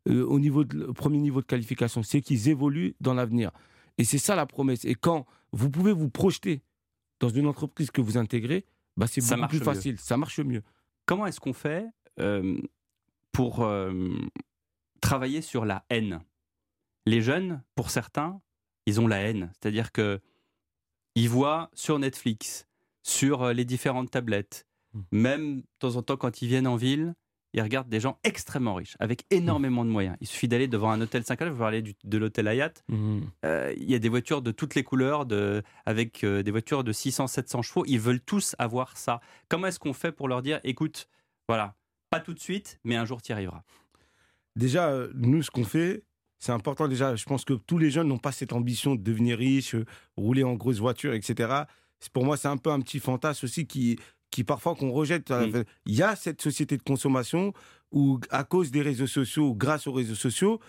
[0.08, 3.52] euh, au, niveau de, au premier niveau de qualification, c'est qu'ils évoluent dans l'avenir.
[3.98, 4.84] Et c'est ça la promesse.
[4.84, 6.62] Et quand vous pouvez vous projeter
[7.20, 8.64] dans une entreprise que vous intégrez,
[8.96, 9.64] bah, c'est beaucoup plus mieux.
[9.64, 10.62] facile, ça marche mieux.
[11.06, 11.86] Comment est-ce qu'on fait
[12.18, 12.60] euh,
[13.32, 14.12] pour euh,
[15.00, 16.20] travailler sur la haine?
[17.06, 18.40] Les jeunes, pour certains,
[18.86, 19.50] ils ont la haine.
[19.54, 20.20] C'est-à-dire que
[21.14, 22.68] ils voient sur Netflix,
[23.02, 24.66] sur euh, les différentes tablettes,
[25.12, 27.14] même de temps en temps quand ils viennent en ville,
[27.52, 30.16] il regarde des gens extrêmement riches, avec énormément de moyens.
[30.20, 33.22] Il suffit d'aller devant un hôtel 5 étoiles, vous parlez du- de l'hôtel Hayat, Mhm.
[33.44, 36.84] euh, il y a des voitures de toutes les couleurs, de, avec euh, des voitures
[36.84, 37.84] de 600, 700 chevaux.
[37.86, 39.20] Ils veulent tous avoir ça.
[39.48, 41.08] Comment est-ce qu'on fait pour leur dire, écoute,
[41.48, 41.74] voilà,
[42.10, 43.62] pas tout de suite, mais un jour tu y arriveras?
[44.56, 46.02] Déjà, euh, nous, ce qu'on fait,
[46.38, 46.88] c'est important.
[46.88, 49.84] Déjà, je pense que tous les jeunes n'ont pas cette ambition de devenir riches, euh,
[50.16, 51.64] rouler en grosse voiture, etc.
[52.00, 53.98] C'est- Pour moi, c'est un peu un petit fantasme aussi qui,
[54.30, 55.30] qui parfois qu'on rejette.
[55.86, 57.52] Il y a cette société de consommation
[57.92, 60.60] où, à cause des réseaux sociaux, grâce aux réseaux sociaux,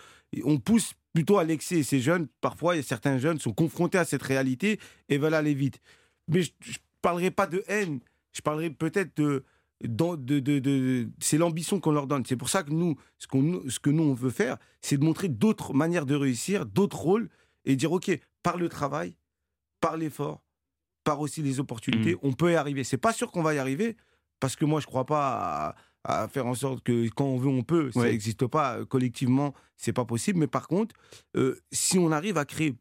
[0.43, 1.79] on pousse plutôt à l'excès.
[1.79, 5.79] Et ces jeunes, parfois, certains jeunes sont confrontés à cette réalité et veulent aller vite.
[6.27, 7.99] Mais je ne parlerai pas de haine.
[8.33, 9.43] Je parlerai peut-être de,
[9.85, 12.25] dans- de, de- de- c'est l'ambition qu'on leur donne.
[12.25, 15.03] C'est pour ça que nous, ce, qu'on, ce que nous, on veut faire, c'est de
[15.03, 17.29] montrer d'autres manières de réussir, d'autres rôles,
[17.65, 18.09] et dire, OK,
[18.41, 19.15] par le travail,
[19.81, 20.41] par l'effort,
[21.03, 22.83] par aussi les opportunités, on peut y arriver.
[22.83, 23.97] C'est pas sûr qu'on va y arriver,
[24.39, 27.49] parce que moi, je crois pas à, à faire en sorte que quand on veut,
[27.49, 27.91] on peut.
[27.91, 28.11] Ça Ouais.
[28.11, 30.39] n'existe pas euh, collectivement, c'est pas possible.
[30.39, 30.95] Mais par contre,
[31.35, 32.75] euh, si on arrive à créer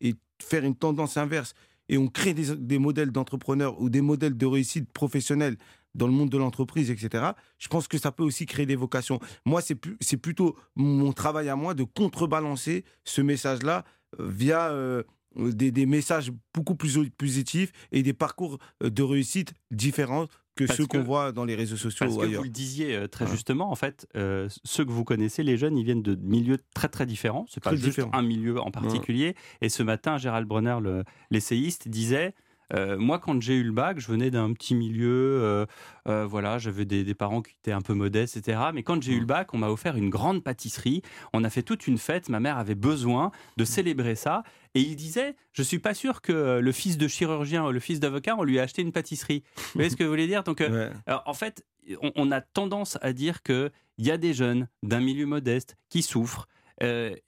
[0.00, 1.54] et faire une tendance inverse,
[1.88, 5.56] et on crée des, des modèles d'entrepreneurs ou des modèles de réussite professionnelle
[5.94, 9.20] dans le monde de l'entreprise, etc., je pense que ça peut aussi créer des vocations.
[9.44, 13.84] Moi, c'est plutôt mon travail à moi de contrebalancer ce message-là
[14.18, 15.02] euh, via euh,
[15.36, 20.76] des, des messages beaucoup plus positifs et des parcours euh, de réussite différents que Parce
[20.76, 22.38] ceux qu'on que- voit dans les réseaux sociaux Parce ou que ailleurs.
[22.38, 25.76] vous le disiez euh, très justement, en fait, euh, ceux que vous connaissez, les jeunes,
[25.76, 27.44] ils viennent de milieux très très différents.
[27.48, 29.34] C'est pas juste un milieu en particulier.
[29.60, 32.34] Et ce matin, Gérald Brenner, le- l'essayiste, disait.
[32.72, 35.66] Euh, moi, quand j'ai eu le bac, je venais d'un petit milieu, euh,
[36.08, 38.58] euh, voilà, j'avais des, des parents qui étaient un peu modestes, etc.
[38.72, 41.02] Mais quand j'ai eu le bac, on m'a offert une grande pâtisserie.
[41.32, 42.28] On a fait toute une fête.
[42.28, 44.42] Ma mère avait besoin de célébrer ça.
[44.74, 48.00] Et il disait, je suis pas sûr que le fils de chirurgien ou le fils
[48.00, 49.44] d'avocat, on lui a acheté une pâtisserie.
[49.56, 50.42] Vous voyez ce que je voulais dire?
[50.42, 51.64] Donc, alors, en fait,
[52.02, 56.02] on, on a tendance à dire qu'il y a des jeunes d'un milieu modeste qui
[56.02, 56.48] souffrent
[56.80, 57.22] et,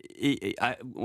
[0.50, 0.56] et,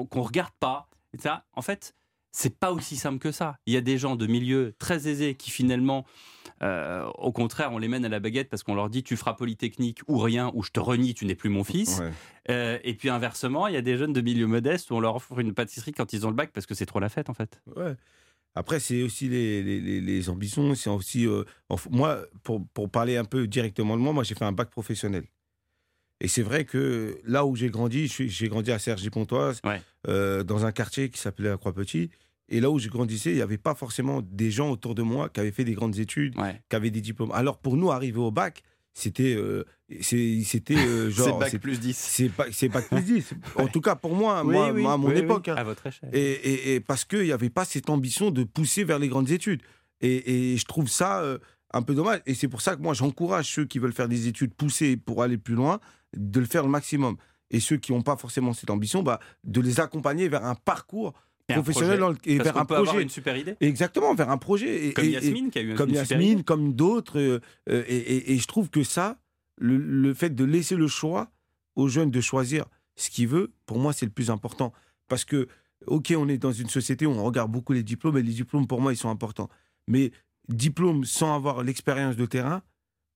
[0.10, 0.90] qu'on regarde pas.
[1.14, 1.94] Et ça, en fait,
[2.32, 3.56] c'est pas aussi simple que ça.
[3.66, 6.06] Il y a des gens de milieux très aisés qui finalement,
[6.64, 9.34] euh, au contraire, on les mène à la baguette parce qu'on leur dit tu feras
[9.34, 12.02] polytechnique ou rien ou je te renie, tu n'es plus mon fils.
[12.50, 15.16] Euh, et puis inversement, il y a des jeunes de milieux modestes où on leur
[15.16, 17.34] offre une pâtisserie quand ils ont le bac parce que c'est trop la fête en
[17.34, 17.62] fait.
[17.76, 17.96] Ouais.
[18.54, 20.76] Après, c'est aussi les, les- les- ambitions.
[20.76, 21.26] C'est aussi.
[21.26, 21.46] euh,
[21.90, 25.24] moi, pour, pour parler un peu directement de moi, moi, j'ai fait un bac professionnel.
[26.24, 29.62] Et c'est vrai que là où j'ai grandi, j'ai grandi à Cergy-Pontoise,
[30.08, 32.10] euh, dans un quartier qui s'appelait la Croix-Petit.
[32.50, 35.30] Et là où je grandissais, il n'y avait pas forcément des gens autour de moi
[35.30, 36.36] qui avaient fait des grandes études,
[36.70, 37.32] qui avaient des diplômes.
[37.32, 38.62] Alors pour nous, arriver au bac,
[38.94, 39.64] c'était euh,
[40.02, 41.96] c'était euh, C'est genre bac plus 10.
[42.52, 45.08] c'est bac, plus 10 en tout cas pour moi Oui, moi, oui, moi, à mon
[45.10, 45.56] oui, époque hein.
[45.56, 46.10] à votre échelle.
[46.14, 49.32] et, et- et parce qu'il n'y avait pas cette ambition de pousser vers les grandes
[49.32, 49.62] études.
[50.02, 51.38] Et, et je trouve ça euh,
[51.74, 52.20] un peu dommage.
[52.26, 55.24] Et c'est pour ça que moi, j'encourage ceux qui veulent faire des études poussées pour
[55.24, 55.80] aller plus loin,
[56.16, 57.18] de le faire le maximum.
[57.50, 61.14] Et ceux qui n'ont pas forcément cette ambition, bah, de les accompagner vers un parcours
[61.50, 62.00] Et un professionnel projet.
[62.00, 62.90] dans le- et vers un peut projet.
[62.90, 63.56] avoir une super idée.
[63.60, 64.88] Exactement, vers un projet.
[64.88, 66.44] Et- Comme et- Yasmine, qui a eu Comme une super Yasmine, idée.
[66.44, 67.20] comme d'autres.
[67.20, 69.18] euh, euh, et, et- et je trouve que ça,
[69.58, 71.30] le, le fait de laisser le choix
[71.76, 74.72] aux jeunes de choisir ce qu'ils veulent, pour moi, c'est le plus important.
[75.10, 75.48] Parce que,
[75.88, 78.68] OK, on est dans une société où on regarde beaucoup les diplômes, et les diplômes,
[78.68, 79.50] pour moi, ils sont importants.
[79.88, 80.12] Mais
[80.48, 82.62] diplôme sans avoir l'expérience de terrain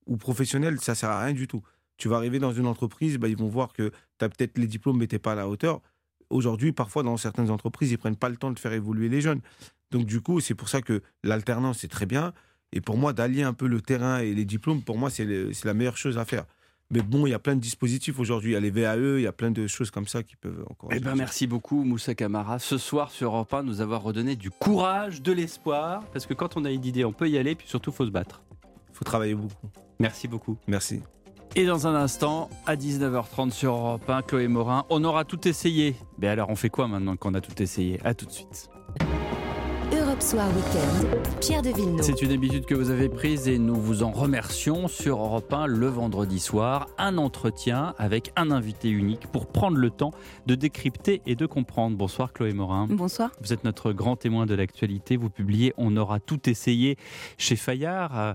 [0.08, 1.62] ou professionnel, ça sert à rien du tout.
[1.98, 4.68] Tu vas arriver dans une entreprise, bah, ils vont voir que tu as peut-être les
[4.68, 5.82] diplômes, mais tu pas à la hauteur.
[6.30, 9.42] Aujourd'hui, parfois, dans certaines entreprises, ils prennent pas le temps de faire évoluer les jeunes.
[9.92, 12.34] Donc, du coup, c'est pour ça que l'alternance, c'est très bien.
[12.74, 15.26] Et pour moi, d'allier un peu le terrain et les diplômes, pour moi, c'est
[15.64, 16.46] la meilleure chose à faire.
[16.92, 18.52] Mais bon, il y a plein de dispositifs aujourd'hui.
[18.52, 20.64] Il y a les VAE, il y a plein de choses comme ça qui peuvent
[20.70, 20.90] encore.
[20.94, 22.60] Eh ben, merci beaucoup Moussa Camara.
[22.60, 26.58] Ce soir sur Europe 1, nous avoir redonné du courage, de l'espoir, parce que quand
[26.58, 28.44] on a une idée, on peut y aller, puis surtout, faut se battre.
[28.94, 29.68] faut travailler beaucoup.
[30.00, 30.58] Merci beaucoup.
[30.68, 31.02] Merci.
[31.58, 35.96] Et dans un instant, à 19h30 sur Europe 1, Chloé Morin, on aura tout essayé.
[36.20, 37.98] Mais alors, on fait quoi maintenant qu'on a tout essayé?
[38.04, 38.70] À tout de suite.
[39.94, 42.02] Europe Soir Weekend, Pierre de Villeneuve.
[42.02, 45.68] C'est une habitude que vous avez prise et nous vous en remercions sur Europe 1
[45.68, 46.88] le vendredi soir.
[46.98, 50.12] Un entretien avec un invité unique pour prendre le temps
[50.48, 51.96] de décrypter et de comprendre.
[51.96, 52.88] Bonsoir Chloé Morin.
[52.90, 53.32] Bonsoir.
[53.42, 55.16] Vous êtes notre grand témoin de l'actualité.
[55.16, 56.98] Vous publiez On aura tout essayé
[57.38, 58.34] chez Fayard, euh,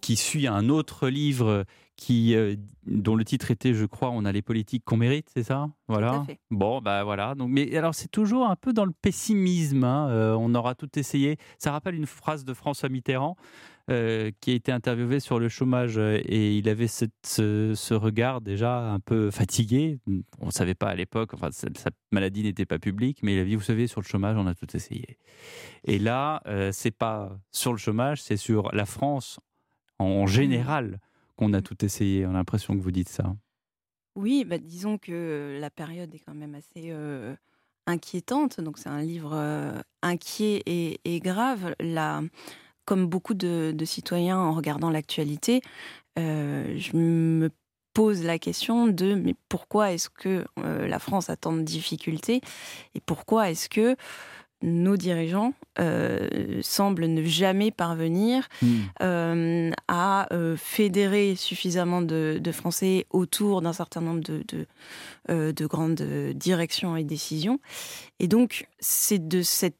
[0.00, 1.64] qui suit un autre livre
[1.96, 2.56] qui, euh,
[2.86, 5.68] dont le titre était, je crois, On a les politiques qu'on mérite, c'est ça?
[5.88, 6.10] Voilà.
[6.10, 6.38] Tout à fait.
[6.50, 7.34] Bon, bah voilà.
[7.34, 9.82] Donc, mais alors, c'est toujours un peu dans le pessimisme.
[9.84, 11.36] hein, euh, on aura tout essayé.
[11.58, 13.36] Ça rappelle une phrase de François Mitterrand.
[13.88, 18.40] euh, qui a été interviewé sur le chômage et il avait cette- ce, ce regard
[18.40, 20.00] déjà un peu fatigué.
[20.40, 23.38] On ne savait pas à l'époque, enfin sa, sa maladie n'était pas publique, mais il
[23.38, 25.18] a dit, vous savez, sur le chômage, on a tout essayé.
[25.84, 29.38] Et là, c'est pas sur le chômage, c'est sur la France
[30.00, 30.98] en général
[31.36, 33.34] qu'on a tout essayé On a l'impression que vous dites ça.
[34.16, 36.92] Oui, bah, disons que la période est quand même assez
[37.86, 38.60] inquiétante.
[38.60, 39.34] Donc c'est un livre
[40.02, 41.74] inquiet et, grave.
[41.80, 42.22] Là,
[42.86, 45.60] comme beaucoup de, citoyens en regardant l'actualité,
[46.16, 47.50] je me
[47.96, 52.42] pose la question de mais pourquoi est-ce que la France a tant de difficultés
[52.94, 53.96] et pourquoi est-ce que
[54.62, 58.68] nos dirigeants euh, semblent ne jamais parvenir hmm.
[59.02, 64.42] euh, à euh, fédérer suffisamment de, Français autour d'un certain nombre de,
[65.28, 66.02] de, grandes
[66.34, 67.58] directions et décisions.
[68.18, 69.76] Et donc, c'est de cette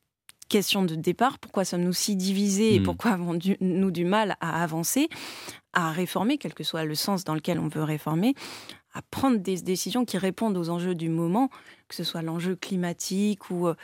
[0.49, 2.85] question de départ, pourquoi sommes-nous si divisés et hmm.
[2.85, 5.09] pourquoi avons-nous du mal à avancer,
[5.73, 8.35] à réformer, quel que soit le sens dans lequel on veut réformer,
[8.97, 11.51] à prendre des décisions qui répondent aux enjeux du moment,
[11.89, 13.75] que ce soit l'enjeu climatique ou euh,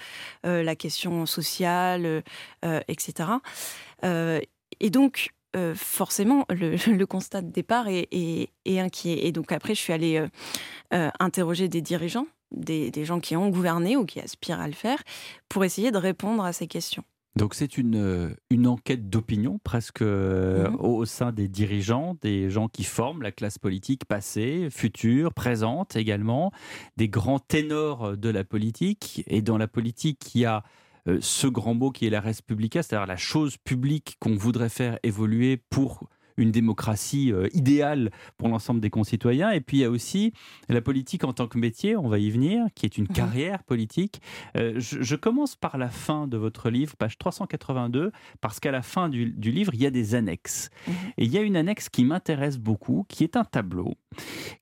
[0.47, 2.23] euh, la question sociale,
[2.65, 3.29] euh, etc.
[4.03, 5.31] et donc,
[5.75, 9.27] forcément, le, constat de départ est, inquiet.
[9.27, 10.27] Et donc après, je suis allée
[10.91, 15.03] interroger des dirigeants, des, gens qui ont gouverné ou qui aspirent à le faire,
[15.51, 17.05] pour essayer de répondre à ces questions.
[17.35, 20.77] Donc c'est une, euh, une enquête d'opinion presque euh, mhm.
[20.81, 26.53] au sein des dirigeants, des gens qui forment la classe politique passée, future, présente également,
[26.97, 29.25] des grands ténors de la politique.
[29.29, 30.63] Et dans la politique, il y a
[31.09, 34.69] euh, ce grand mot qui est la res publica, c'est-à-dire la chose publique qu'on voudrait
[34.69, 39.51] faire évoluer pour une démocratie euh, idéale pour l'ensemble des concitoyens.
[39.51, 40.33] Et puis il y a aussi
[40.69, 43.15] la politique en tant que métier, on va y venir, qui est une mhm.
[43.15, 44.21] carrière politique.
[44.57, 49.09] Euh, je, commence par la fin de votre livre, page 382, parce qu'à la fin
[49.09, 50.71] du, livre, il y a des annexes.
[50.87, 50.95] Mhm.
[51.19, 53.95] Et il y a une annexe qui m'intéresse beaucoup, qui est un tableau,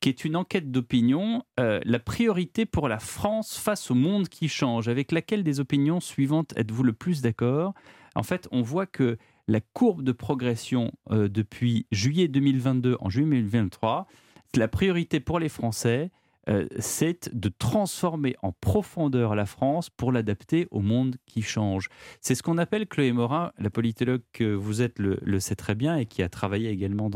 [0.00, 4.48] qui est une enquête d'opinion, euh, la priorité pour la France face au monde qui
[4.48, 7.74] change, avec laquelle des opinions suivantes êtes-vous le plus d'accord?
[8.14, 9.18] En fait, on voit que
[9.50, 14.06] la courbe de progression euh, depuis juillet 2022 en juillet 2023,
[14.54, 16.12] la priorité pour les Français,
[16.48, 21.88] euh, c'est de transformer en profondeur la France pour l'adapter au monde qui change.
[22.20, 25.96] C'est ce qu'on appelle, Chloé Morin, la politologue que vous êtes le, sait très bien
[25.96, 27.10] et qui a travaillé également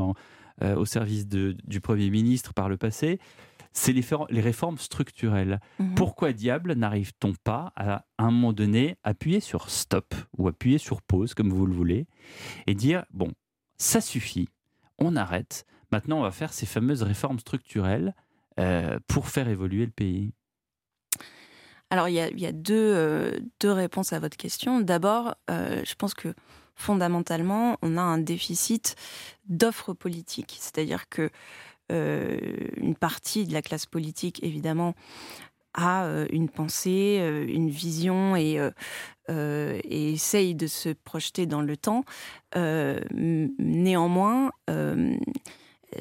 [0.63, 3.21] euh, au service du Premier ministre par le passé,
[3.75, 5.61] c'est les, réformes structurelles.
[5.79, 5.95] Mhm.
[5.97, 11.35] Pourquoi diable n'arrive-t-on pas à, un moment donné appuyer sur stop ou appuyer sur pause,
[11.35, 12.07] comme vous le voulez,
[12.67, 13.33] et dire, bon,
[13.77, 14.49] ça suffit,
[14.99, 18.15] on arrête, maintenant on va faire ces fameuses réformes structurelles
[18.61, 20.33] euh, pour faire évoluer le pays?
[21.91, 24.81] Alors, il y a, euh, deux, réponses à votre question.
[24.81, 26.35] D'abord, euh, je pense que
[26.75, 28.97] fondamentalement, on a un déficit
[29.49, 30.57] d'offres politiques.
[30.59, 31.31] C'est-à-dire que
[31.91, 34.95] une partie de la classe politique, évidemment,
[35.75, 38.59] a euh, une pensée, euh, une vision et,
[39.29, 42.05] essaye de se projeter dans le temps.
[42.55, 44.53] néanmoins,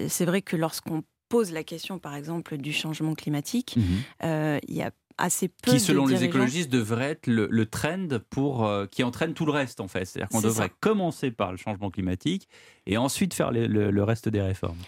[0.08, 4.60] c'est vrai que lorsqu'on pose la question, par exemple, du changement climatique, mhm.
[4.68, 9.04] il y a assez peu qui, selon les écologistes, devrait être le, trend pour qui
[9.04, 10.04] entraîne tout le reste en fait.
[10.04, 12.50] C'est-à-dire qu'on devrait commencer par le changement climatique
[12.86, 14.82] et ensuite faire le reste des réformes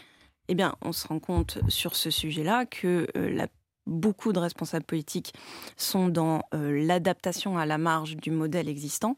[0.48, 3.46] eh bien, on se rend compte sur ce sujet-là que euh,
[3.88, 5.34] beaucoup de responsables politiques
[5.78, 9.18] sont dans euh, l'adaptation à la marge du modèle existant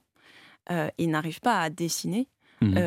[0.71, 2.27] euh, et n'arrivent pas à dessiner
[2.61, 2.77] mmh.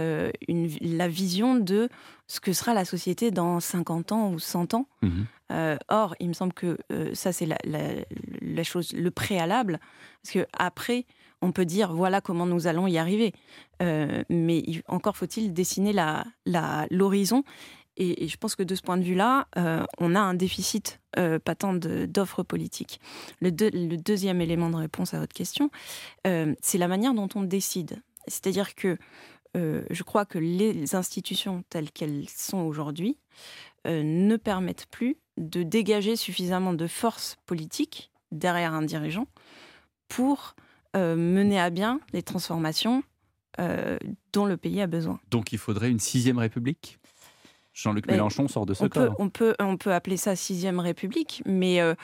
[0.80, 1.88] la vision de
[2.26, 4.88] ce que sera la société dans 50 ans ou 100 ans.
[5.02, 5.22] Mmh.
[5.88, 6.78] or, il me semble que
[7.12, 9.80] ça, c'est la, chose, le préalable,
[10.22, 11.06] parce que après,
[11.42, 13.32] on peut dire voilà comment nous allons y arriver.
[13.80, 15.94] mais encore faut-il dessiner
[16.90, 17.42] l'horizon
[18.00, 21.38] et, je pense que de ce point de vue-là, euh, on a un déficit euh,
[21.38, 22.98] patent d'offres politiques.
[23.42, 25.70] Le, deuxième élément de réponse à votre question,
[26.26, 28.02] euh, c'est la manière dont on décide.
[28.26, 28.96] C'est-à-dire que
[29.56, 33.18] je crois que les institutions telles qu'elles sont aujourd'hui
[33.84, 39.26] ne permettent plus de dégager suffisamment de force politique derrière un dirigeant
[40.06, 40.54] pour
[40.94, 43.02] mener à bien les transformations
[44.32, 45.18] dont le pays a besoin.
[45.32, 46.99] Donc il faudrait une sixième république?
[47.80, 51.42] Jean-Luc Mélenchon sort de ce on Peut, on, peut, on peut appeler ça sixième république,
[51.46, 51.94] mais euh,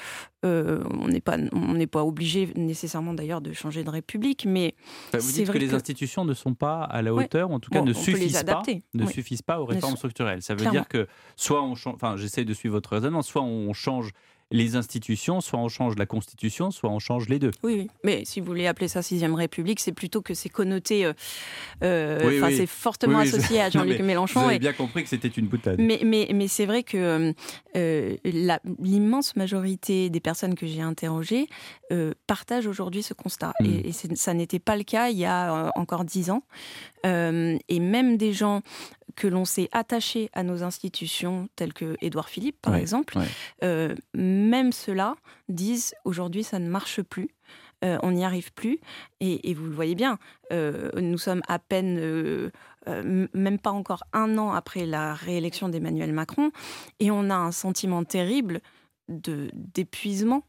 [0.45, 4.47] euh, on n'est pas, on pas obligé nécessairement d'ailleurs de changer de république.
[4.47, 4.75] Mais
[5.13, 7.93] vous dites que les institutions ne sont pas à la hauteur, en tout cas ne
[7.93, 8.63] suffisent pas,
[8.95, 10.43] ne suffisent pas aux réformes structurelles.
[10.43, 11.07] Ça veut dire que
[11.37, 14.13] soit on change, enfin j'essaie de suivre votre raisonnement, soit on change
[14.53, 17.51] les institutions, soit on change la Constitution, soit on change les deux.
[17.65, 21.13] Oui, mais si vous voulez appeler ça sixième République, c'est plutôt que c'est connoté, euh,
[21.83, 24.41] euh c'est fortement associé à Jean-Luc Mélenchon.
[24.41, 25.81] Vous avez bien compris que c'était une boutade.
[25.81, 27.35] Mais, mais, mais c'est vrai que
[27.77, 28.17] euh,
[28.81, 31.49] l'immense majorité des personnes que j'ai interrogées
[31.91, 33.53] euh, partagent aujourd'hui ce constat.
[33.61, 33.67] Hmm.
[33.67, 36.43] Et, et ça n'était pas le cas il y a encore dix ans.
[37.05, 38.63] et même des gens
[39.17, 43.27] que l'on s'est attaché à nos institutions telles que Édouard Philippe, par Ouais, exemple, ouais.
[43.65, 45.17] euh, même ceux-là
[45.49, 47.31] disent aujourd'hui ça ne marche plus.
[47.85, 48.79] euh, on n'y arrive plus.
[49.21, 50.19] Et, et vous le voyez bien,
[50.53, 52.51] euh, nous sommes à peine, euh,
[53.35, 56.51] même pas encore un an après la réélection d'Emmanuel Macron,
[57.01, 58.61] et on a un sentiment terrible
[59.09, 60.43] d'épuisement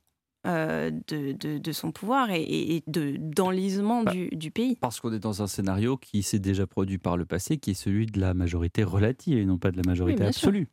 [0.46, 4.76] euh, de, de- de son pouvoir et, et de- d'enlisement Bah, du, du pays.
[4.76, 7.74] Parce qu'on est dans un scénario qui s'est déjà produit par le passé, qui est
[7.74, 10.48] celui de la majorité relative et non pas de la majorité bien sûr.
[10.48, 10.68] absolue.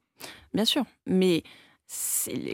[0.52, 1.42] Bien sûr, mais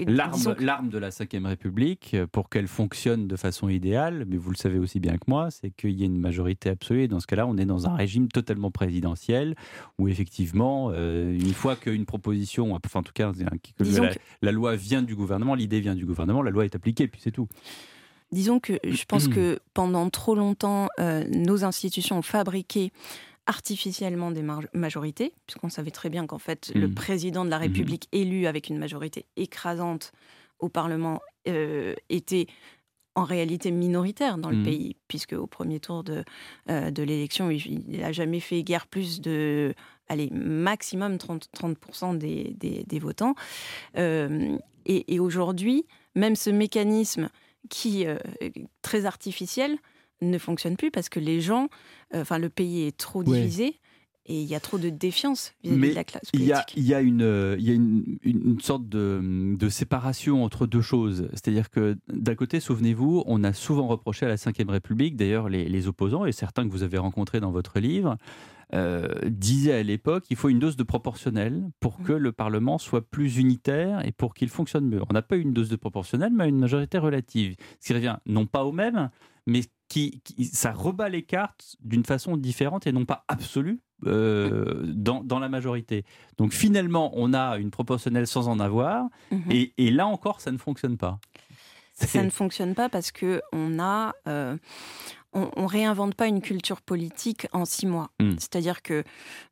[0.07, 4.51] L'arme, l'arme de la Ve République, euh, pour qu'elle fonctionne de façon idéale, mais vous
[4.51, 7.05] le savez aussi bien que moi, c'est qu'il y ait une majorité absolue.
[7.05, 9.55] Et dans ce cas-là, on est dans un régime totalement présidentiel,
[9.99, 15.03] où effectivement, euh, une fois qu'une proposition, enfin en tout cas, que la loi vient
[15.03, 17.47] du gouvernement, l'idée vient du gouvernement, la loi est appliquée, puis c'est tout.
[18.33, 22.93] Disons que je pense que pendant trop longtemps, euh, nos institutions ont fabriqué
[23.55, 26.95] artificiellement des majorités, puisqu'on savait très bien qu'en fait, le Mhm.
[26.95, 30.13] président de la République élu avec une majorité écrasante
[30.61, 32.47] au Parlement euh, était
[33.17, 34.65] en réalité minoritaire dans le Mhm.
[34.71, 36.23] pays, puisque au premier tour de,
[36.71, 39.75] euh, de l'élection, il n'a jamais fait guère plus de,
[40.09, 43.35] allez, maximum 30%, 30 des, des, des votants.
[43.97, 47.29] Euh, et et aujourd'hui, même ce mécanisme
[47.69, 48.17] qui est
[48.83, 49.77] très artificiel
[50.23, 51.69] ne fonctionne plus parce que les gens,
[52.15, 53.41] euh, enfin le pays est trop Ouais.
[53.43, 53.77] divisé
[54.27, 56.77] et il y a trop de défiance vis-à-vis de la classe il y a, politique.
[56.77, 61.29] il y a, une, il y a une, sorte de, de séparation entre deux choses.
[61.33, 65.65] C'est-à-dire que d'un côté, souvenez-vous, on a souvent reproché à la Ve République, d'ailleurs les,
[65.69, 68.19] les opposants, et certains que vous avez rencontrés dans votre livre,
[68.73, 73.03] euh, disaient à l'époque il faut une dose de proportionnel pour que le Parlement soit
[73.03, 75.01] plus unitaire et pour qu'il fonctionne mieux.
[75.09, 77.57] On n'a pas eu une dose de proportionnel, mais une majorité relative.
[77.81, 79.11] Ce qui revient non pas au même,
[79.47, 84.83] mais qui, qui- ça rebat les cartes d'une façon différente et non pas absolue euh,
[84.87, 86.05] dans, dans la majorité.
[86.39, 89.51] Donc finalement, on a une proportionnelle sans en avoir, Mhm.
[89.51, 91.19] et, et là encore, ça ne fonctionne pas.
[91.93, 94.57] Ça ne fonctionne pas parce que on a, euh,
[95.33, 98.11] on, on réinvente pas une culture politique en six mois.
[98.21, 98.33] Mm.
[98.33, 99.05] C'est-à-dire que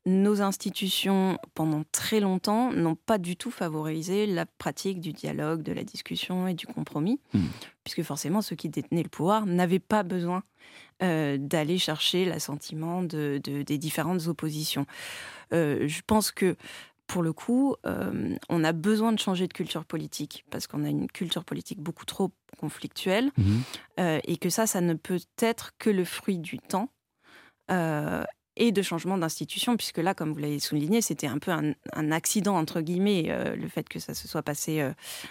[0.07, 5.73] nos institutions, pendant très longtemps, n'ont pas du tout favorisé la pratique du dialogue, de
[5.73, 7.41] la discussion et du compromis, Mm.
[7.85, 10.43] puisque forcément ceux qui détenaient le pouvoir n'avaient pas besoin
[11.03, 14.85] euh, d'aller chercher l'assentiment de, de- des différentes oppositions.
[15.53, 16.57] Euh, je pense que
[17.09, 20.89] pour le coup, euh, on a besoin de changer de culture politique parce qu'on a
[20.89, 22.31] une culture politique beaucoup trop
[22.61, 23.63] conflictuelle Mhm.
[23.99, 26.91] euh, et que ça, ça ne peut être que le fruit du temps
[27.71, 28.23] euh,
[28.57, 32.11] et de changement d'institution, puisque là, comme vous l'avez souligné, c'était un peu un, un
[32.13, 34.85] accident, entre guillemets, le fait que ça se soit passé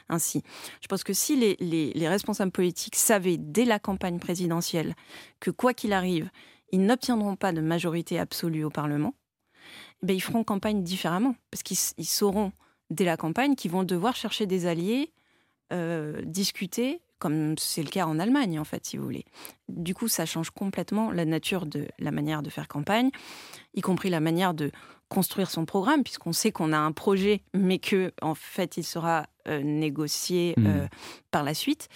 [0.07, 0.43] ainsi.
[0.81, 4.95] Je pense que si les, les- les responsables politiques savaient dès la campagne présidentielle
[5.41, 6.29] que quoi qu'il arrive,
[6.71, 9.13] ils n'obtiendront pas de majorité absolue au Parlement,
[10.03, 12.51] eh ben, ils feront campagne différemment, parce qu'ils sauront
[12.89, 15.11] dès la campagne qu'ils vont devoir chercher des alliés,
[15.73, 19.25] euh, discuter, comme c'est le cas en Allemagne, en fait, si vous voulez.
[19.69, 23.09] Du coup, ça change complètement la nature de la manière de faire campagne,
[23.73, 24.71] y compris la manière de
[25.09, 29.25] construire son programme, puisqu'on sait qu'on a un projet, mais que en fait, il sera
[29.47, 30.67] euh, négocié Mhm.
[30.67, 30.87] euh,
[31.31, 31.87] par la suite.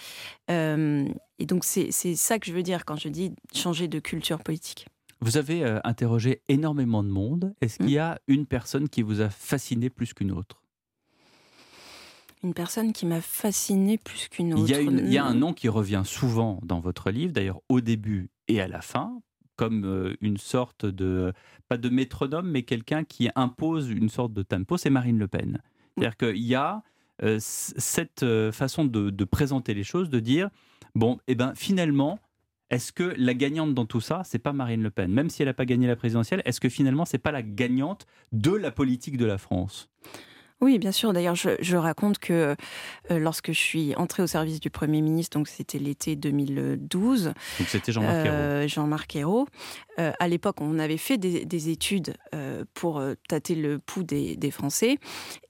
[0.48, 4.86] Et donc, c'est ça que je veux dire quand je dis changer de culture politique.
[5.22, 7.54] Vous avez euh, interrogé énormément de monde.
[7.60, 10.60] Est-ce qu'il y a une personne qui vous a fasciné plus qu'une autre?
[12.42, 14.64] Une personne qui m'a fascinée plus qu'une autre.
[14.66, 15.48] il y, a une- il y a un Non.
[15.48, 19.20] nom qui revient souvent dans votre livre, d'ailleurs au début et à la fin,
[19.54, 21.32] comme euh, une sorte de,
[21.68, 25.60] pas de métronome, mais quelqu'un qui impose une sorte de tempo, c'est Marine Le Pen.
[25.96, 26.82] C'est-à-dire qu'il y a
[27.22, 30.48] euh, cette façon de, de présenter les choses, de dire,
[30.96, 32.18] bon, eh ben finalement,
[32.72, 35.12] est-ce que la gagnante dans tout ça, c'est pas Marine Le Pen?
[35.12, 38.06] Même si elle n'a pas gagné la présidentielle, est-ce que finalement, c'est pas la gagnante
[38.32, 39.88] de la politique de la France?
[40.62, 41.12] Oui, bien sûr.
[41.12, 42.54] D'ailleurs, je, je raconte que
[43.10, 47.34] euh, lorsque je suis entrée au service du Premier ministre, donc c'était l'été 2012, Donc
[47.68, 48.28] c'était Jean-Marc Ayrault.
[48.32, 49.48] euh, Jean-Marc Ayrault,
[49.98, 54.36] euh, à l'époque, on avait fait des, des études euh, pour tâter le pouls des,
[54.36, 54.98] des Français,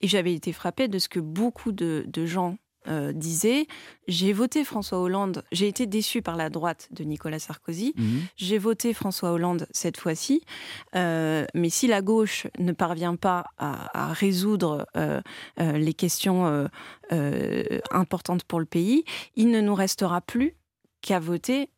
[0.01, 2.57] et j'avais été frappée de ce que beaucoup de, de gens
[2.89, 3.67] euh, disaient.
[4.09, 8.21] J'ai voté François Hollande, j'ai été déçue par la droite de Nicolas Sarkozy, Mhm.
[8.37, 10.43] j'ai voté François Hollande cette fois-ci,
[10.97, 15.21] euh, mais si la gauche ne parvient pas à, à résoudre euh,
[15.59, 16.69] les questions
[17.91, 19.05] importantes pour le pays,
[19.37, 20.55] il ne nous restera plus
[21.01, 21.71] qu'à voter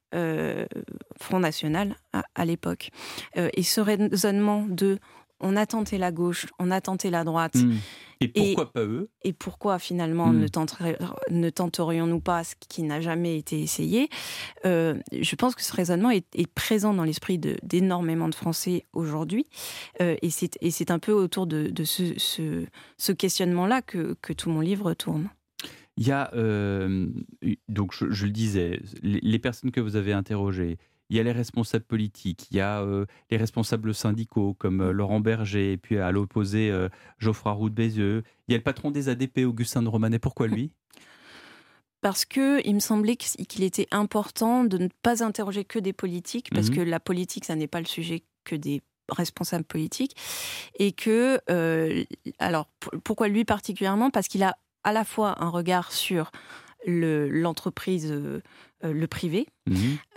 [1.21, 2.91] Front National à, à l'époque.
[3.35, 4.99] Et ce raisonnement de
[5.41, 7.57] on a tenté la gauche, on a tenté la droite.
[7.57, 7.75] Hmm.
[8.21, 9.11] Et pourquoi pas eux?
[9.23, 10.39] Et pourquoi finalement Hmm.
[10.41, 10.99] ne, tenterait-
[11.31, 14.09] ne tenterions-nous pas ce qui n'a jamais été essayé?
[14.65, 18.85] Euh, Je pense que ce raisonnement est, est présent dans l'esprit de- d'énormément de, Français
[18.93, 19.47] aujourd'hui.
[20.01, 22.65] Euh, et c'est un peu autour de, de ce, ce-
[22.97, 25.29] ce questionnement-là que, que tout mon livre tourne.
[25.97, 27.07] Il y a, euh,
[27.69, 30.79] donc je, je le disais, les personnes que vous avez interrogées,
[31.11, 34.91] il y a les responsables politiques, il y a euh, les responsables syndicaux comme euh,
[34.93, 36.89] Laurent Berger, et puis à l'opposé euh,
[37.19, 40.47] Geoffroy Roux de Bézieux, il y a le patron des ADP, Augustin de Romanet, pourquoi
[40.47, 40.73] lui?
[42.01, 46.51] Parce que il me semblait qu'il était important de ne pas interroger que des politiques,
[46.55, 46.75] parce Mhm.
[46.77, 50.15] que la politique, ça n'est pas le sujet que des responsables politiques,
[50.79, 51.41] et que,
[52.39, 52.69] alors,
[53.05, 54.11] pourquoi lui particulièrement?
[54.11, 56.31] Parce qu'il a à la fois un regard sur
[56.87, 58.15] le- l'entreprise,
[58.93, 59.47] le privé,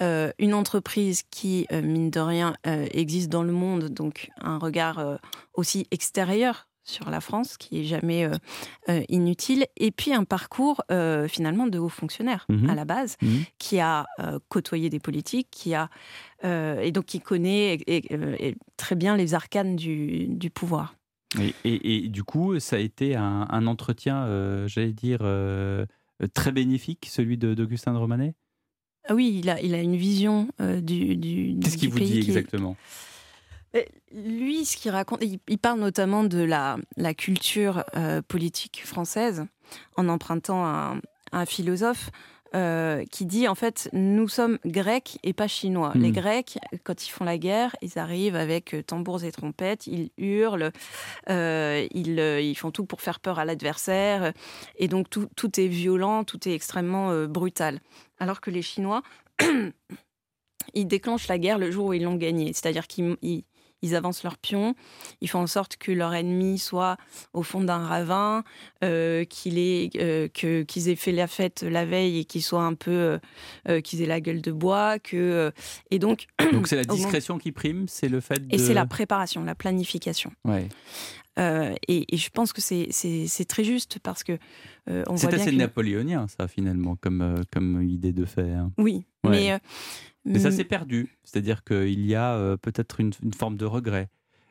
[0.02, 4.58] euh, une entreprise qui, euh, mine de rien, euh, existe dans le monde, donc un
[4.58, 5.16] regard euh,
[5.54, 8.32] aussi extérieur sur la France, qui est jamais euh,
[8.88, 12.70] euh, inutile, et puis un parcours euh, finalement de haut fonctionnaire Mhm.
[12.70, 13.44] à la base, Mhm.
[13.58, 15.90] qui a euh, côtoyé des politiques, qui a
[16.46, 20.50] euh, et donc qui connaît et- et- euh, et très bien les arcanes du, du
[20.50, 20.96] pouvoir.
[21.66, 25.86] et, du coup, ça a été un, un entretien, euh, j'allais dire, euh,
[26.34, 28.34] très bénéfique, celui de- d'Augustin de Romanet?
[29.08, 32.20] Ah oui, il a, il a une vision euh, du, du Qu'est-ce qu'il vous dit
[32.20, 32.76] qui exactement?
[33.76, 33.82] Euh,
[34.14, 39.46] Lui, ce qu'il raconte, il, il parle notamment de la, la culture euh, politique française
[39.96, 41.02] en empruntant un,
[41.32, 42.10] un philosophe
[42.56, 45.92] euh, qui dit en fait nous sommes grecs et pas chinois.
[45.96, 46.02] Hmm.
[46.02, 50.12] Les Grecs, quand ils font la guerre, ils arrivent avec euh, tambours et trompettes, ils
[50.18, 50.72] hurlent,
[51.30, 54.34] euh, ils, ils font tout pour faire peur à l'adversaire,
[54.78, 57.80] et donc tout, tout est violent, tout est extrêmement euh, brutal.
[58.20, 59.04] Alors que les Chinois,
[60.74, 63.18] ils déclenchent la guerre le jour où ils l'ont gagnée, c'est-à-dire qu'ils
[63.82, 64.76] ils- avancent leurs pions,
[65.22, 66.98] ils font en sorte que leur ennemi soit
[67.34, 68.44] au fond d'un ravin,
[68.84, 72.64] euh, qu'il ait, euh, que- qu'ils aient fait la fête la veille et qu'ils soient
[72.64, 73.20] un peu,
[73.70, 75.52] euh, qu'ils aient la gueule de bois, que
[75.92, 76.26] et donc.
[76.54, 78.54] Donc c'est la moment- discrétion qui prime, c'est le fait de...
[78.54, 80.32] Et c'est la préparation, la planification.
[80.46, 80.70] Ouais.
[81.40, 84.40] Euh, et, et je pense que c'est- c'est c'est très juste parce que
[84.90, 88.26] euh, on C'est voit bien assez que- napoléonien, ça, finalement, comme, euh, comme idée de
[88.26, 88.52] fait.
[88.54, 88.72] hein.
[88.80, 89.30] Oui, Ouais.
[89.30, 89.60] mais
[90.28, 91.18] Mais ça mm, s'est perdu.
[91.24, 94.10] C'est-à-dire qu'il y a euh, peut-être une, une forme de regret.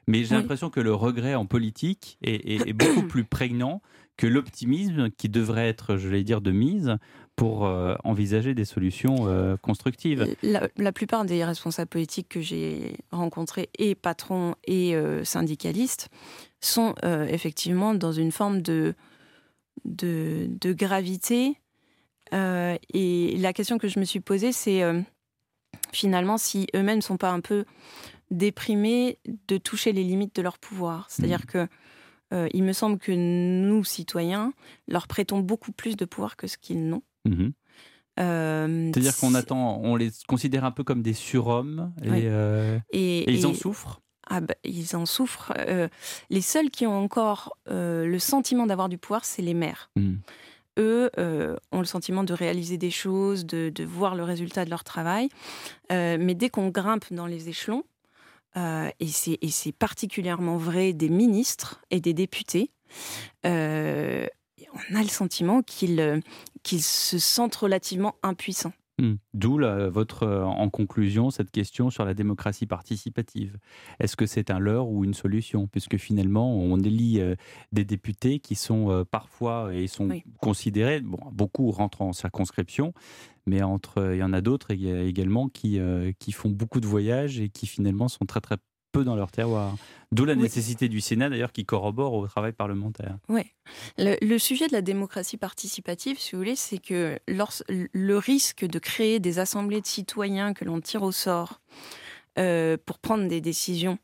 [0.08, 0.40] Mais j'ai Oui.
[0.40, 3.82] l'impression que le regret en politique est, est- est beaucoup plus prégnant
[4.16, 6.96] que l'optimisme qui devrait être, je vais dire, de mise
[7.34, 10.26] pour euh, envisager des solutions euh, constructives.
[10.42, 16.08] La, la plupart des responsables politiques que j'ai rencontrés, et patrons et euh, syndicalistes,
[16.62, 16.94] sont
[17.28, 18.94] effectivement dans une forme de,
[19.84, 21.58] de, de gravité.
[22.32, 24.82] Et la question que je me suis posée, c'est
[25.92, 27.64] finalement si eux-mêmes ne sont pas un peu
[28.30, 29.18] déprimés
[29.48, 31.06] de toucher les limites de leur pouvoir.
[31.10, 31.68] C'est-à-dire que
[32.32, 34.52] euh, il me semble que nous, citoyens,
[34.88, 37.02] leur prêtons beaucoup plus de pouvoir que ce qu'ils n'ont.
[37.24, 37.52] Mhm.
[38.18, 42.20] Euh, C'est-à-dire qu'on attend, on les considère un peu comme des surhommes et, Oui.
[42.24, 44.00] euh, Et- et ils en souffrent?
[44.28, 45.52] Ah bah, ils en souffrent.
[46.30, 49.90] Les seuls qui ont encore le sentiment d'avoir du pouvoir, c'est les maires.
[49.94, 50.18] Mhm.
[50.78, 54.84] Eux euh, ont le sentiment de réaliser des choses, de, voir le résultat de leur
[54.84, 55.28] travail.
[55.92, 57.84] Euh, mais dès qu'on grimpe dans les échelons,
[58.56, 62.70] euh, et c'est particulièrement vrai des ministres et des députés,
[63.44, 66.22] on a le sentiment qu'ils
[66.82, 68.72] se sentent relativement impuissants.
[68.98, 69.16] Hmm.
[69.34, 69.58] D'où
[69.90, 73.58] votre, euh, en conclusion, cette question sur la démocratie participative.
[74.00, 75.66] Est-ce que c'est un leurre ou une solution?
[75.66, 77.34] Puisque finalement, on élit euh,
[77.72, 80.24] des députés qui sont euh, parfois et sont Oui.
[80.40, 82.94] considérés, bon, beaucoup rentrent en circonscription,
[83.46, 86.86] mais entre, il y en a d'autres ég- également qui, euh, qui font beaucoup de
[86.86, 88.56] voyages et qui finalement sont très très
[88.96, 89.76] peu dans leur terroir.
[90.12, 90.42] D'où la Oui.
[90.42, 93.18] nécessité du Sénat d'ailleurs qui corrobore au travail parlementaire.
[93.28, 93.42] Oui.
[93.98, 98.64] Le, le sujet de la démocratie participative, si vous voulez, c'est que lors- le risque
[98.64, 101.60] de créer des assemblées de citoyens que l'on tire au sort
[102.38, 103.98] euh, pour prendre des décisions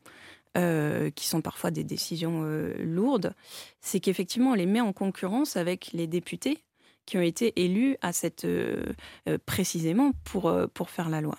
[0.58, 3.32] euh, qui sont parfois des décisions euh, lourdes,
[3.80, 6.58] c'est qu'effectivement, on les met en concurrence avec les députés
[7.06, 8.84] qui ont été élus à cette euh,
[9.28, 11.36] euh, précisément pour euh, pour faire la loi.